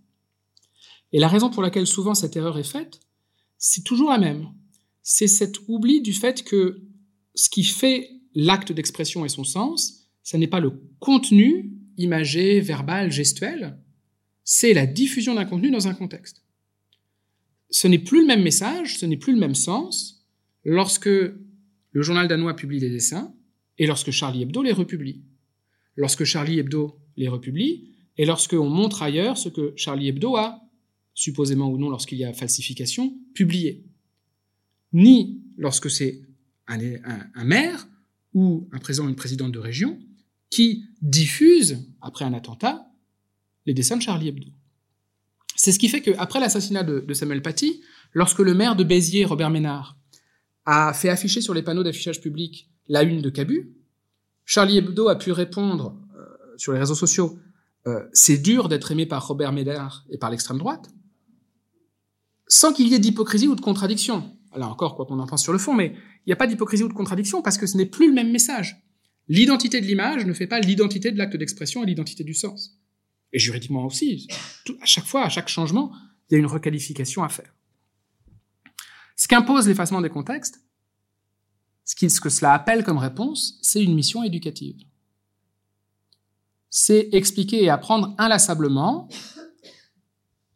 [1.12, 3.02] Et la raison pour laquelle souvent cette erreur est faite,
[3.58, 4.54] c'est toujours la même.
[5.04, 6.82] C'est cet oubli du fait que
[7.36, 13.12] ce qui fait l'acte d'expression et son sens, ce n'est pas le contenu imagé, verbal,
[13.12, 13.78] gestuel,
[14.44, 16.44] c'est la diffusion d'un contenu dans un contexte.
[17.70, 20.26] Ce n'est plus le même message, ce n'est plus le même sens
[20.64, 23.34] lorsque le journal danois publie des dessins
[23.78, 25.24] et lorsque Charlie Hebdo les republie.
[25.96, 30.62] Lorsque Charlie Hebdo les republie et lorsque on montre ailleurs ce que Charlie Hebdo a,
[31.14, 33.84] supposément ou non lorsqu'il y a falsification, publié.
[34.94, 36.22] Ni lorsque c'est
[36.68, 36.80] un,
[37.36, 37.88] un, maire
[38.34, 40.00] ou un président ou une présidente de région
[40.50, 42.88] qui diffuse, après un attentat,
[43.66, 44.48] les dessins de Charlie Hebdo.
[45.58, 47.82] C'est ce qui fait qu'après l'assassinat de, Samuel Paty,
[48.14, 49.98] lorsque le maire de Béziers, Robert Ménard,
[50.66, 53.74] a fait afficher sur les panneaux d'affichage public la une de Cabu,
[54.46, 56.24] Charlie Hebdo a pu répondre euh,
[56.58, 57.38] sur les réseaux sociaux
[57.88, 60.90] euh, c'est dur d'être aimé par Robert Ménard et par l'extrême droite,
[62.48, 64.36] sans qu'il y ait d'hypocrisie ou de contradiction.
[64.56, 65.94] Là encore, quoi qu'on en pense sur le fond, mais
[66.26, 68.32] il n'y a pas d'hypocrisie ou de contradiction parce que ce n'est plus le même
[68.32, 68.84] message.
[69.30, 72.78] L'identité de l'image ne fait pas l'identité de l'acte d'expression et l'identité du sens.
[73.38, 74.28] Et juridiquement aussi,
[74.82, 75.94] à chaque fois, à chaque changement,
[76.28, 77.54] il y a une requalification à faire.
[79.16, 80.60] Ce qu'impose l'effacement des contextes,
[81.86, 84.78] ce, que cela appelle comme réponse, c'est une mission éducative.
[86.72, 89.08] C'est expliquer et apprendre inlassablement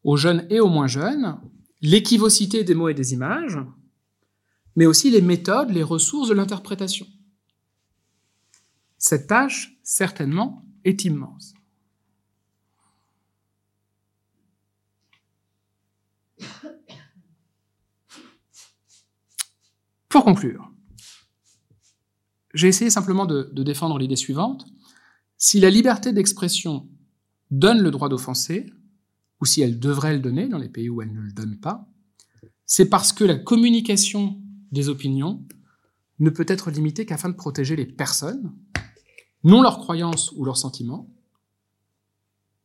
[0.03, 1.39] aux jeunes et aux moins jeunes
[1.81, 3.59] l'équivocité des mots et des images,
[4.75, 7.05] mais aussi les méthodes, les ressources de l'interprétation.
[8.97, 11.53] Cette tâche, certainement, est immense.
[20.11, 20.69] Pour conclure,
[22.53, 24.65] j'ai essayé simplement de, défendre l'idée suivante.
[25.37, 26.89] Si la liberté d'expression
[27.49, 28.65] donne le droit d'offenser,
[29.39, 31.87] ou si elle devrait le donner dans les pays où elle ne le donne pas,
[32.65, 34.41] c'est parce que la communication
[34.73, 35.45] des opinions
[36.19, 38.53] ne peut être limitée qu'afin de protéger les personnes,
[39.45, 41.09] non leurs croyances ou leurs sentiments,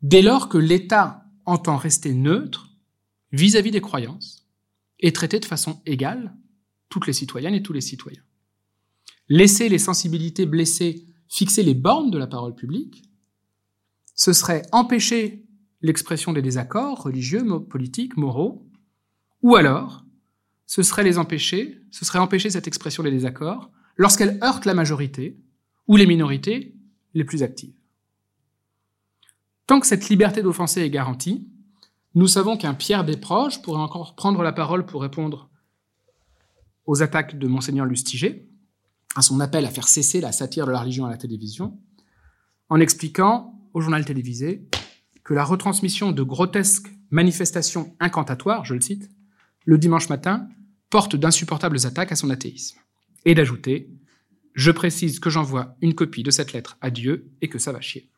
[0.03, 2.73] dès lors que l'État entend rester neutre
[3.31, 4.49] vis-à-vis des croyances
[4.99, 6.35] et traiter de façon égale
[6.89, 8.23] toutes les citoyennes et tous les citoyens.
[9.29, 13.03] Laisser les sensibilités blessées fixer les bornes de la parole publique,
[14.15, 15.45] ce serait empêcher
[15.83, 18.67] l'expression des désaccords religieux, politiques, moraux,
[19.43, 20.05] ou alors
[20.67, 25.39] ce serait les empêcher, ce serait empêcher cette expression des désaccords lorsqu'elle heurte la majorité
[25.87, 26.75] ou les minorités
[27.15, 27.75] les plus actives.
[29.67, 31.49] Tant que cette liberté d'offenser est garantie,
[32.15, 35.51] nous savons qu'un Pierre Desproges pourrait encore prendre la parole pour répondre
[36.87, 38.49] aux attaques de Monseigneur Lustiger,
[39.15, 41.79] à son appel à faire cesser la satire de la religion à la télévision,
[42.69, 44.69] en expliquant au journal télévisé
[45.25, 49.11] que la retransmission de grotesques manifestations incantatoires, je le cite,
[49.65, 50.49] le dimanche matin,
[50.91, 52.79] porte d'insupportables attaques à son athéisme.
[53.25, 53.91] Et d'ajouter
[54.57, 57.81] je précise que j'envoie une copie de cette lettre à Dieu et que ça va
[57.83, 58.09] chier.